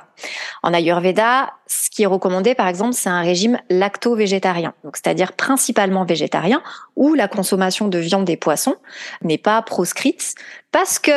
[0.63, 6.05] En Ayurveda, ce qui est recommandé, par exemple, c'est un régime lacto-végétarien, donc c'est-à-dire principalement
[6.05, 6.63] végétarien,
[6.97, 8.77] où la consommation de viande et poissons
[9.23, 10.35] n'est pas proscrite,
[10.71, 11.13] parce que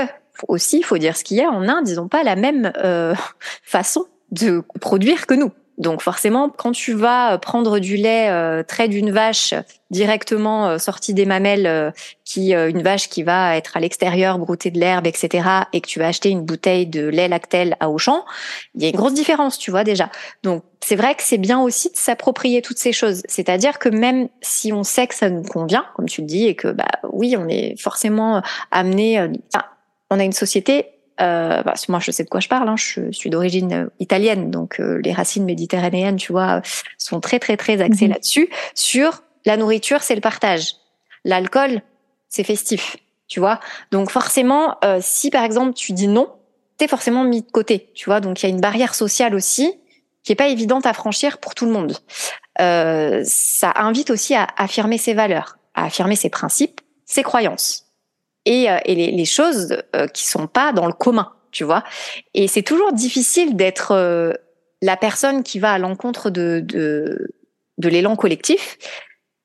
[0.47, 2.71] aussi, il faut dire ce qu'il y a en Inde, ils n'ont pas la même
[2.83, 3.13] euh,
[3.63, 5.51] façon de produire que nous.
[5.77, 9.55] Donc forcément, quand tu vas euh, prendre du lait euh, trait d'une vache
[9.89, 11.91] directement euh, sorti des mamelles, euh,
[12.25, 15.99] qui une vache qui va être à l'extérieur, brouter de l'herbe, etc., et que tu
[15.99, 18.23] vas acheter une bouteille de lait lactel à Auchan,
[18.75, 20.09] il y a une grosse différence, tu vois déjà.
[20.43, 23.21] Donc c'est vrai que c'est bien aussi de s'approprier toutes ces choses.
[23.27, 26.55] C'est-à-dire que même si on sait que ça nous convient, comme tu le dis, et
[26.55, 29.19] que bah oui, on est forcément amené.
[29.19, 29.65] Enfin,
[30.09, 33.11] on a une société euh, bah, moi je sais de quoi je parle, hein, je
[33.11, 36.61] suis d'origine euh, italienne, donc euh, les racines méditerranéennes, tu vois,
[36.97, 38.13] sont très très très axées mhm.
[38.13, 38.49] là-dessus.
[38.73, 40.75] Sur la nourriture, c'est le partage.
[41.25, 41.81] L'alcool,
[42.29, 42.97] c'est festif,
[43.27, 43.59] tu vois.
[43.91, 46.29] Donc forcément, euh, si par exemple tu dis non,
[46.77, 48.19] t'es forcément mis de côté, tu vois.
[48.19, 49.73] Donc il y a une barrière sociale aussi
[50.23, 51.97] qui est pas évidente à franchir pour tout le monde.
[52.61, 57.82] Euh, ça invite aussi à affirmer ses valeurs, à affirmer ses principes, ses croyances
[58.45, 61.83] et, euh, et les, les, choses euh, qui sont pas dans le commun, tu vois.
[62.33, 64.33] Et c'est toujours difficile d'être euh,
[64.81, 67.29] la personne qui va à l'encontre de, de,
[67.77, 68.77] de l'élan collectif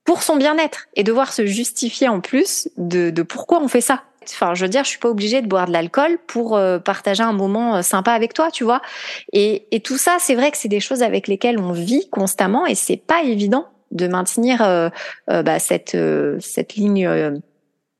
[0.05, 4.03] pour son bien-être et devoir se justifier en plus de, de pourquoi on fait ça.
[4.24, 7.22] Enfin, je veux dire, je suis pas obligée de boire de l'alcool pour euh, partager
[7.22, 8.82] un moment sympa avec toi, tu vois.
[9.32, 12.66] Et, et tout ça, c'est vrai que c'est des choses avec lesquelles on vit constamment
[12.66, 14.90] et c'est pas évident de maintenir euh,
[15.28, 15.96] bah, cette
[16.40, 17.40] cette ligne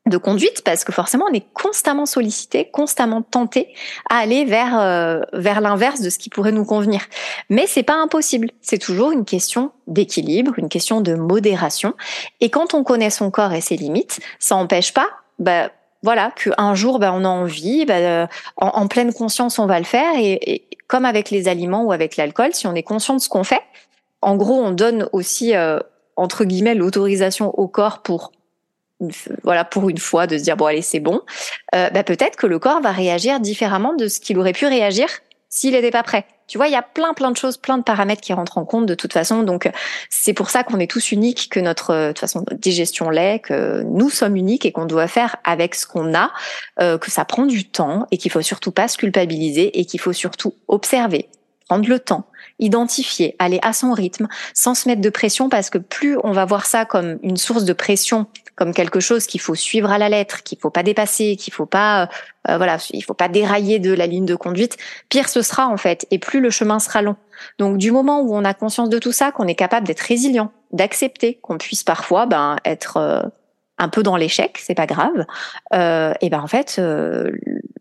[0.09, 3.73] de conduite parce que forcément on est constamment sollicité, constamment tenté
[4.09, 7.01] à aller vers vers l'inverse de ce qui pourrait nous convenir.
[7.49, 11.93] Mais c'est pas impossible, c'est toujours une question d'équilibre, une question de modération
[12.41, 15.07] et quand on connaît son corps et ses limites, ça n'empêche pas
[15.39, 15.71] bah,
[16.03, 20.13] voilà, qu'un jour, ben, on a envie, ben, en, pleine conscience, on va le faire.
[20.17, 23.43] Et, comme avec les aliments ou avec l'alcool, si on est conscient de ce qu'on
[23.43, 23.61] fait,
[24.21, 25.79] en gros, on donne aussi, euh,
[26.15, 28.31] entre guillemets, l'autorisation au corps pour
[29.43, 31.21] voilà pour une fois de se dire bon allez c'est bon
[31.73, 35.07] euh, ben, peut-être que le corps va réagir différemment de ce qu'il aurait pu réagir
[35.49, 36.25] s'il n'était pas prêt.
[36.47, 38.65] Tu vois, il y a plein plein de choses, plein de paramètres qui rentrent en
[38.65, 39.43] compte de toute façon.
[39.43, 39.69] Donc
[40.09, 43.83] c'est pour ça qu'on est tous uniques, que notre de toute façon digestion l'est, que
[43.83, 46.31] nous sommes uniques et qu'on doit faire avec ce qu'on a,
[46.79, 49.99] euh, que ça prend du temps et qu'il faut surtout pas se culpabiliser et qu'il
[49.99, 51.29] faut surtout observer,
[51.67, 52.25] prendre le temps,
[52.57, 56.45] identifier, aller à son rythme, sans se mettre de pression parce que plus on va
[56.45, 58.25] voir ça comme une source de pression,
[58.59, 61.65] comme quelque chose qu'il faut suivre à la lettre, qu'il faut pas dépasser, qu'il faut
[61.65, 62.09] pas,
[62.49, 65.77] euh, voilà, il faut pas dérailler de la ligne de conduite, pire ce sera en
[65.77, 67.15] fait, et plus le chemin sera long.
[67.57, 70.51] Donc du moment où on a conscience de tout ça, qu'on est capable d'être résilient,
[70.73, 73.21] d'accepter qu'on puisse parfois ben être euh,
[73.77, 75.25] un peu dans l'échec, c'est pas grave.
[75.73, 77.31] Euh, et ben en fait, euh,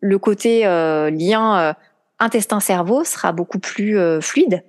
[0.00, 1.74] le côté lien
[2.18, 4.62] intestin-cerveau sera beaucoup plus euh, fluide.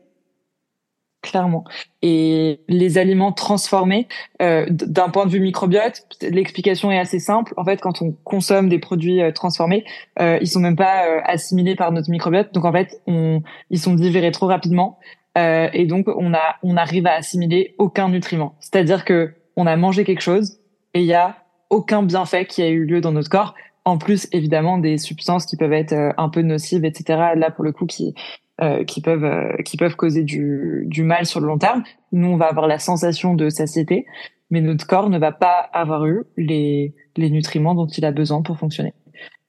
[1.21, 1.65] Clairement.
[2.01, 4.07] Et les aliments transformés,
[4.41, 7.53] euh, d'un point de vue microbiote, l'explication est assez simple.
[7.57, 9.83] En fait, quand on consomme des produits euh, transformés,
[10.21, 12.53] euh, ils sont même pas euh, assimilés par notre microbiote.
[12.53, 14.97] Donc en fait, on, ils sont digérés trop rapidement.
[15.35, 18.55] et donc on a, on arrive à assimiler aucun nutriment.
[18.59, 20.59] C'est-à-dire que on a mangé quelque chose
[20.93, 21.37] et il y a
[21.69, 23.53] aucun bienfait qui a eu lieu dans notre corps
[23.85, 27.33] en plus évidemment des substances qui peuvent être euh, un peu nocives, etc.
[27.35, 28.13] Là pour le coup qui
[28.61, 31.83] euh, qui peuvent euh, qui peuvent causer du, du mal sur le long terme.
[32.11, 34.05] Nous on va avoir la sensation de satiété,
[34.49, 38.41] mais notre corps ne va pas avoir eu les les nutriments dont il a besoin
[38.41, 38.93] pour fonctionner.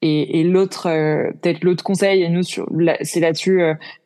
[0.02, 0.84] Et, et l'autre
[1.42, 2.68] peut-être l'autre conseil et nous sur
[3.02, 3.62] c'est là-dessus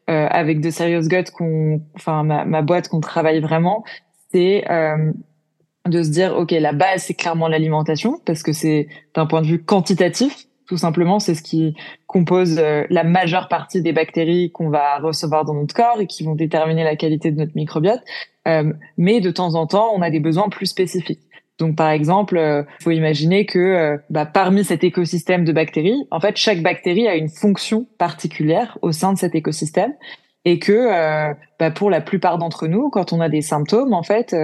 [0.07, 3.84] avec de Serious Gut qu'on enfin ma, ma boîte qu'on travaille vraiment
[4.32, 4.64] c'est
[5.86, 9.46] de se dire ok la base c'est clairement l'alimentation parce que c'est d'un point de
[9.46, 11.74] vue quantitatif tout simplement c'est ce qui
[12.06, 16.24] compose euh, la majeure partie des bactéries qu'on va recevoir dans notre corps et qui
[16.24, 18.00] vont déterminer la qualité de notre microbiote
[18.48, 21.20] euh, mais de temps en temps on a des besoins plus spécifiques
[21.56, 26.36] donc par exemple, euh, faut imaginer que bah, parmi cet écosystème de bactéries, en fait,
[26.36, 29.92] chaque bactérie a une fonction particulière au sein de cet écosystème,
[30.44, 30.88] et que
[31.60, 34.34] bah, pour la plupart d'entre nous, quand on a des symptômes, en fait,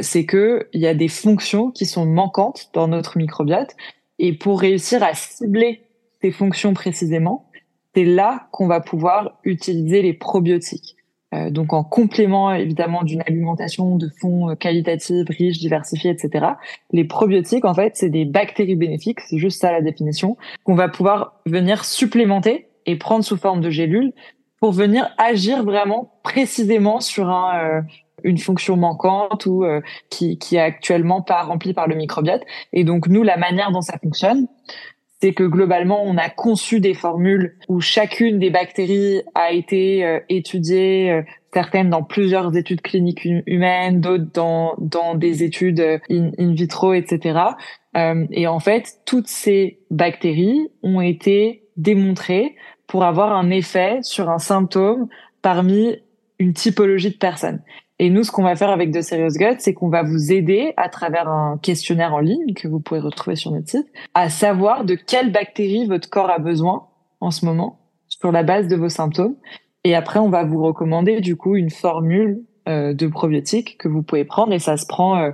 [0.00, 3.76] c'est que il y a des fonctions qui sont manquantes dans notre microbiote.
[4.22, 5.82] Et pour réussir à cibler
[6.22, 7.48] ces fonctions précisément,
[7.92, 10.96] c'est là qu'on va pouvoir utiliser les probiotiques.
[11.34, 16.46] Euh, donc en complément évidemment d'une alimentation de fond euh, qualitative, riche, diversifiée, etc.
[16.92, 20.88] Les probiotiques, en fait, c'est des bactéries bénéfiques, c'est juste ça la définition, qu'on va
[20.88, 24.12] pouvoir venir supplémenter et prendre sous forme de gélules
[24.60, 27.80] pour venir agir vraiment précisément sur un, euh,
[28.24, 32.42] une fonction manquante ou euh, qui, qui est actuellement pas remplie par le microbiote.
[32.72, 34.46] Et donc nous, la manière dont ça fonctionne,
[35.20, 40.18] c'est que globalement, on a conçu des formules où chacune des bactéries a été euh,
[40.28, 41.22] étudiée, euh,
[41.54, 47.40] certaines dans plusieurs études cliniques humaines, d'autres dans, dans des études in, in vitro, etc.
[48.30, 52.56] et en fait, toutes ces bactéries ont été démontrées
[52.86, 55.08] pour avoir un effet sur un symptôme
[55.40, 55.96] parmi
[56.38, 57.62] une typologie de personnes.
[58.02, 60.74] Et nous, ce qu'on va faire avec The Serious Gut, c'est qu'on va vous aider
[60.76, 64.84] à travers un questionnaire en ligne que vous pouvez retrouver sur notre site, à savoir
[64.84, 66.88] de quelles bactéries votre corps a besoin
[67.20, 67.78] en ce moment
[68.08, 69.36] sur la base de vos symptômes.
[69.84, 74.02] Et après, on va vous recommander du coup une formule euh, de probiotiques que vous
[74.02, 75.30] pouvez prendre et ça se prend euh,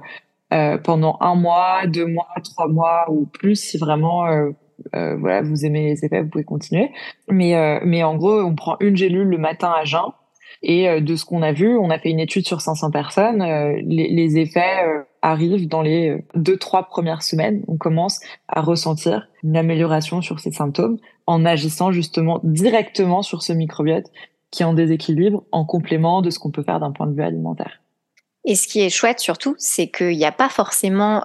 [0.53, 4.27] euh, pendant un mois, deux mois, trois mois ou plus si vraiment
[4.93, 6.91] voilà vous aimez les effets, vous pouvez continuer.
[7.31, 10.13] Mais mais en gros, on prend une gélule le matin à jeun
[10.63, 13.43] et euh, de ce qu'on a vu, on a fait une étude sur 500 personnes.
[13.43, 17.63] Euh, les, effets euh, arrivent dans les deux trois premières semaines.
[17.69, 23.53] On commence à ressentir une amélioration sur ces symptômes en agissant justement directement sur ce
[23.53, 24.07] microbiote
[24.51, 27.23] qui est en déséquilibre en complément de ce qu'on peut faire d'un point de vue
[27.23, 27.81] alimentaire.
[28.45, 31.25] Et ce qui est chouette surtout, c'est qu'il n'y a pas forcément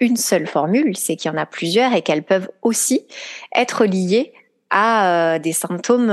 [0.00, 3.06] une seule formule, c'est qu'il y en a plusieurs et qu'elles peuvent aussi
[3.54, 4.32] être liées
[4.70, 6.10] à des symptômes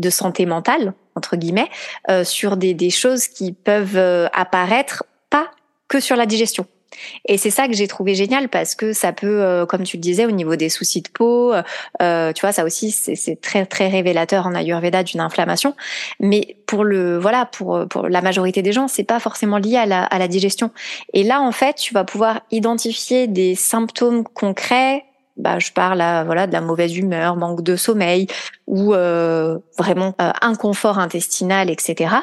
[0.00, 1.68] de santé mentale, entre guillemets,
[2.24, 3.98] sur des, des, choses qui peuvent
[4.32, 5.50] apparaître pas
[5.88, 6.66] que sur la digestion.
[7.26, 10.00] Et c'est ça que j'ai trouvé génial parce que ça peut, euh, comme tu le
[10.00, 11.52] disais, au niveau des soucis de peau,
[12.02, 15.74] euh, tu vois, ça aussi c'est très très révélateur en Ayurveda d'une inflammation.
[16.18, 19.86] Mais pour le voilà, pour pour la majorité des gens, c'est pas forcément lié à
[19.86, 20.70] la, à la digestion.
[21.12, 25.04] Et là, en fait, tu vas pouvoir identifier des symptômes concrets
[25.40, 28.26] bah, je parle voilà de la mauvaise humeur, manque de sommeil
[28.66, 32.14] ou euh, vraiment euh, inconfort intestinal, etc.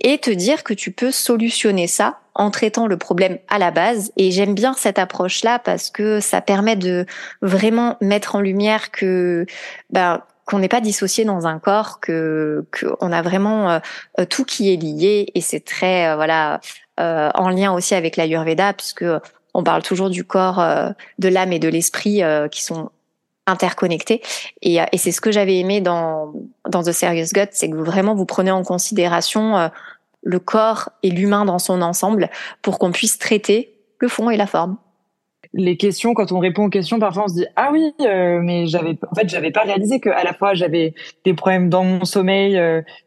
[0.00, 4.12] Et te dire que tu peux solutionner ça en traitant le problème à la base.
[4.16, 7.04] Et j'aime bien cette approche-là parce que ça permet de
[7.42, 9.44] vraiment mettre en lumière que
[9.90, 14.72] ben, qu'on n'est pas dissocié dans un corps, que qu'on a vraiment euh, tout qui
[14.72, 16.60] est lié et c'est très voilà
[16.98, 19.04] en lien aussi avec l'Ayurveda puisque
[19.54, 22.90] on parle toujours du corps, euh, de l'âme et de l'esprit euh, qui sont
[23.46, 24.22] interconnectés.
[24.62, 26.32] Et, euh, et c'est ce que j'avais aimé dans,
[26.68, 29.70] dans The Serious Gut, c'est que vous, vraiment vous prenez en considération
[30.22, 32.28] le corps et l'humain dans son ensemble
[32.62, 34.76] pour qu'on puisse traiter le fond et la forme
[35.54, 38.98] les questions, quand on répond aux questions, parfois on se dit ah oui, mais j'avais
[39.10, 40.92] en fait j'avais pas réalisé que à la fois j'avais
[41.24, 42.60] des problèmes dans mon sommeil,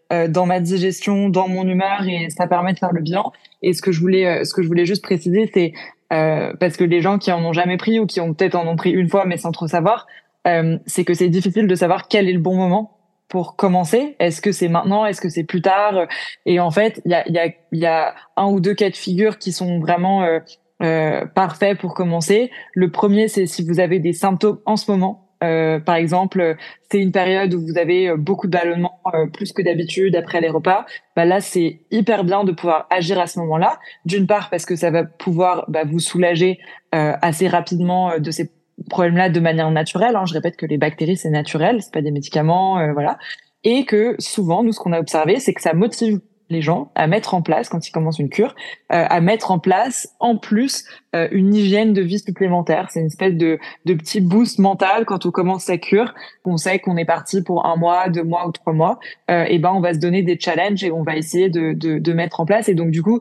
[0.09, 3.31] dans ma digestion, dans mon humeur et ça permet de faire le bilan.
[3.61, 5.73] Et ce que je voulais, ce que je voulais juste préciser, c'est
[6.11, 8.67] euh, parce que les gens qui en ont jamais pris ou qui ont peut-être en
[8.67, 10.07] ont pris une fois mais sans trop savoir,
[10.47, 12.97] euh, c'est que c'est difficile de savoir quel est le bon moment
[13.27, 14.15] pour commencer.
[14.19, 15.05] Est-ce que c'est maintenant?
[15.05, 16.07] Est-ce que c'est plus tard?
[16.45, 18.95] Et en fait, il y a, y, a, y a un ou deux cas de
[18.95, 20.39] figure qui sont vraiment euh,
[20.83, 22.51] euh parfaits pour commencer.
[22.73, 25.30] Le premier, c'est si vous avez des symptômes en ce moment.
[25.43, 26.55] Euh, par exemple,
[26.89, 30.39] c'est une période où vous avez euh, beaucoup de ballonnements euh, plus que d'habitude après
[30.41, 30.85] les repas.
[31.15, 33.79] Bah là, c'est hyper bien de pouvoir agir à ce moment-là.
[34.05, 36.59] D'une part parce que ça va pouvoir bah, vous soulager
[36.93, 38.51] assez rapidement de ces
[38.89, 40.17] problèmes-là de manière naturelle.
[40.17, 40.25] Hein.
[40.25, 43.17] Je répète que les bactéries c'est naturel, c'est pas des médicaments, voilà.
[43.63, 46.19] Et que souvent, nous, ce qu'on a observé, c'est que ça motive
[46.51, 48.55] les gens à mettre en place, quand ils commencent une cure,
[48.91, 50.85] euh, à mettre en place en plus
[51.15, 52.87] euh, une hygiène de vie supplémentaire.
[52.91, 56.79] C'est une espèce de, de petit boost mental quand on commence sa cure, qu'on sait
[56.79, 58.99] qu'on est parti pour un mois, deux mois ou trois mois.
[59.29, 61.97] Euh, et ben on va se donner des challenges et on va essayer de, de,
[61.97, 62.69] de mettre en place.
[62.69, 63.19] Et donc du coup,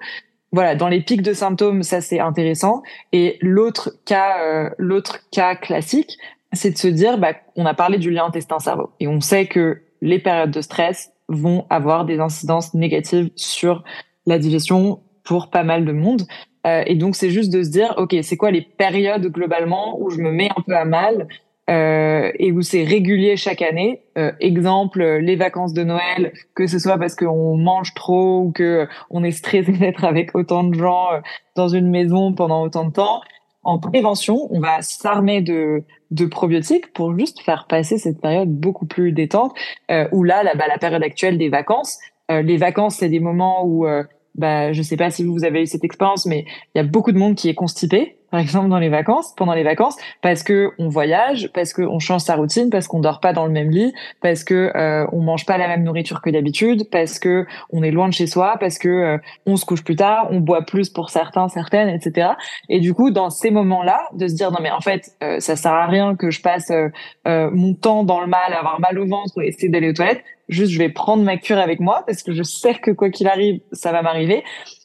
[0.52, 2.82] voilà, dans les pics de symptômes, ça c'est intéressant.
[3.12, 6.18] Et l'autre cas, euh, l'autre cas classique,
[6.52, 9.82] c'est de se dire, bah, on a parlé du lien intestin-cerveau et on sait que
[10.02, 13.82] les périodes de stress vont avoir des incidences négatives sur
[14.26, 16.22] la digestion pour pas mal de monde.
[16.66, 20.10] Euh, et donc, c'est juste de se dire, OK, c'est quoi les périodes globalement où
[20.10, 21.26] je me mets un peu à mal
[21.70, 24.02] euh, et où c'est régulier chaque année?
[24.18, 28.88] Euh, exemple, les vacances de Noël, que ce soit parce qu'on mange trop ou que
[29.08, 31.20] on est stressé d'être avec autant de gens euh,
[31.54, 33.20] dans une maison pendant autant de temps
[33.62, 38.86] en prévention, on va s'armer de, de probiotiques pour juste faire passer cette période beaucoup
[38.86, 39.54] plus détente.
[39.90, 41.98] Euh, où là, la, bah, la période actuelle des vacances,
[42.30, 44.04] euh, les vacances, c'est des moments où, euh,
[44.34, 46.44] bah, je sais pas si vous avez eu cette expérience, mais
[46.74, 49.54] il y a beaucoup de monde qui est constipé par exemple dans les vacances, pendant
[49.54, 53.20] les vacances, parce que on voyage, parce que on change sa routine, parce qu'on dort
[53.20, 56.30] pas dans le même lit, parce que euh, on mange pas la même nourriture que
[56.30, 59.84] d'habitude, parce que on est loin de chez soi, parce que euh, on se couche
[59.84, 62.30] plus tard, on boit plus pour certains, certaines, etc.
[62.68, 65.56] Et du coup, dans ces moments-là, de se dire non mais en fait, euh, ça
[65.56, 69.06] sert à rien que je passe euh, mon temps dans le mal, avoir mal au
[69.06, 70.22] ventre, et essayer d'aller aux toilettes.
[70.48, 73.28] Juste, je vais prendre ma cure avec moi parce que je sais que quoi qu'il
[73.28, 74.42] arrive, ça va m'arriver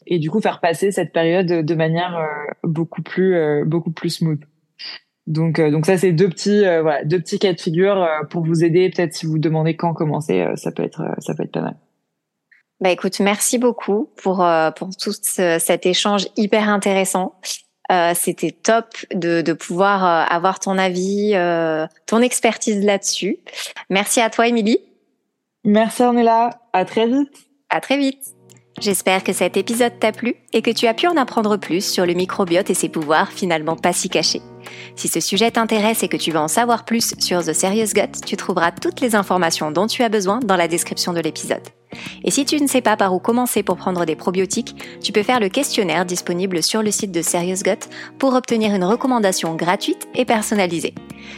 [0.07, 4.09] et du coup faire passer cette période de manière euh, beaucoup plus euh, beaucoup plus
[4.09, 4.41] smooth.
[5.27, 8.63] Donc euh, donc ça c'est deux petits voilà deux petits cas de figure pour vous
[8.63, 11.77] aider peut-être si vous demandez quand commencer ça peut être ça peut être pas mal.
[12.81, 14.45] Bah écoute merci beaucoup pour
[14.75, 17.33] pour tout cet échange hyper intéressant.
[17.91, 23.37] Euh, c'était top de, de pouvoir avoir ton avis, euh, ton expertise là-dessus.
[23.89, 24.79] Merci à toi, Émilie.
[25.63, 26.61] Merci, Ornella.
[26.73, 27.47] À très vite.
[27.69, 28.34] À très vite.
[28.81, 32.05] J'espère que cet épisode t'a plu et que tu as pu en apprendre plus sur
[32.05, 34.41] le microbiote et ses pouvoirs finalement pas si cachés.
[34.97, 38.19] Si ce sujet t'intéresse et que tu veux en savoir plus sur The Serious Gut,
[38.25, 41.61] tu trouveras toutes les informations dont tu as besoin dans la description de l'épisode.
[42.25, 45.23] Et si tu ne sais pas par où commencer pour prendre des probiotiques, tu peux
[45.23, 47.87] faire le questionnaire disponible sur le site de Serious Gut
[48.19, 50.93] pour obtenir une recommandation gratuite et personnalisée.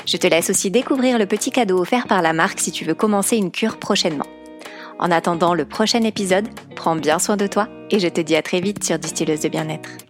[0.08, 2.96] Je te laisse aussi découvrir le petit cadeau offert par la marque si tu veux
[2.96, 4.26] commencer une cure prochainement.
[5.00, 8.42] En attendant le prochain épisode, prends bien soin de toi et je te dis à
[8.42, 10.07] très vite sur Distilleuse de bien-être.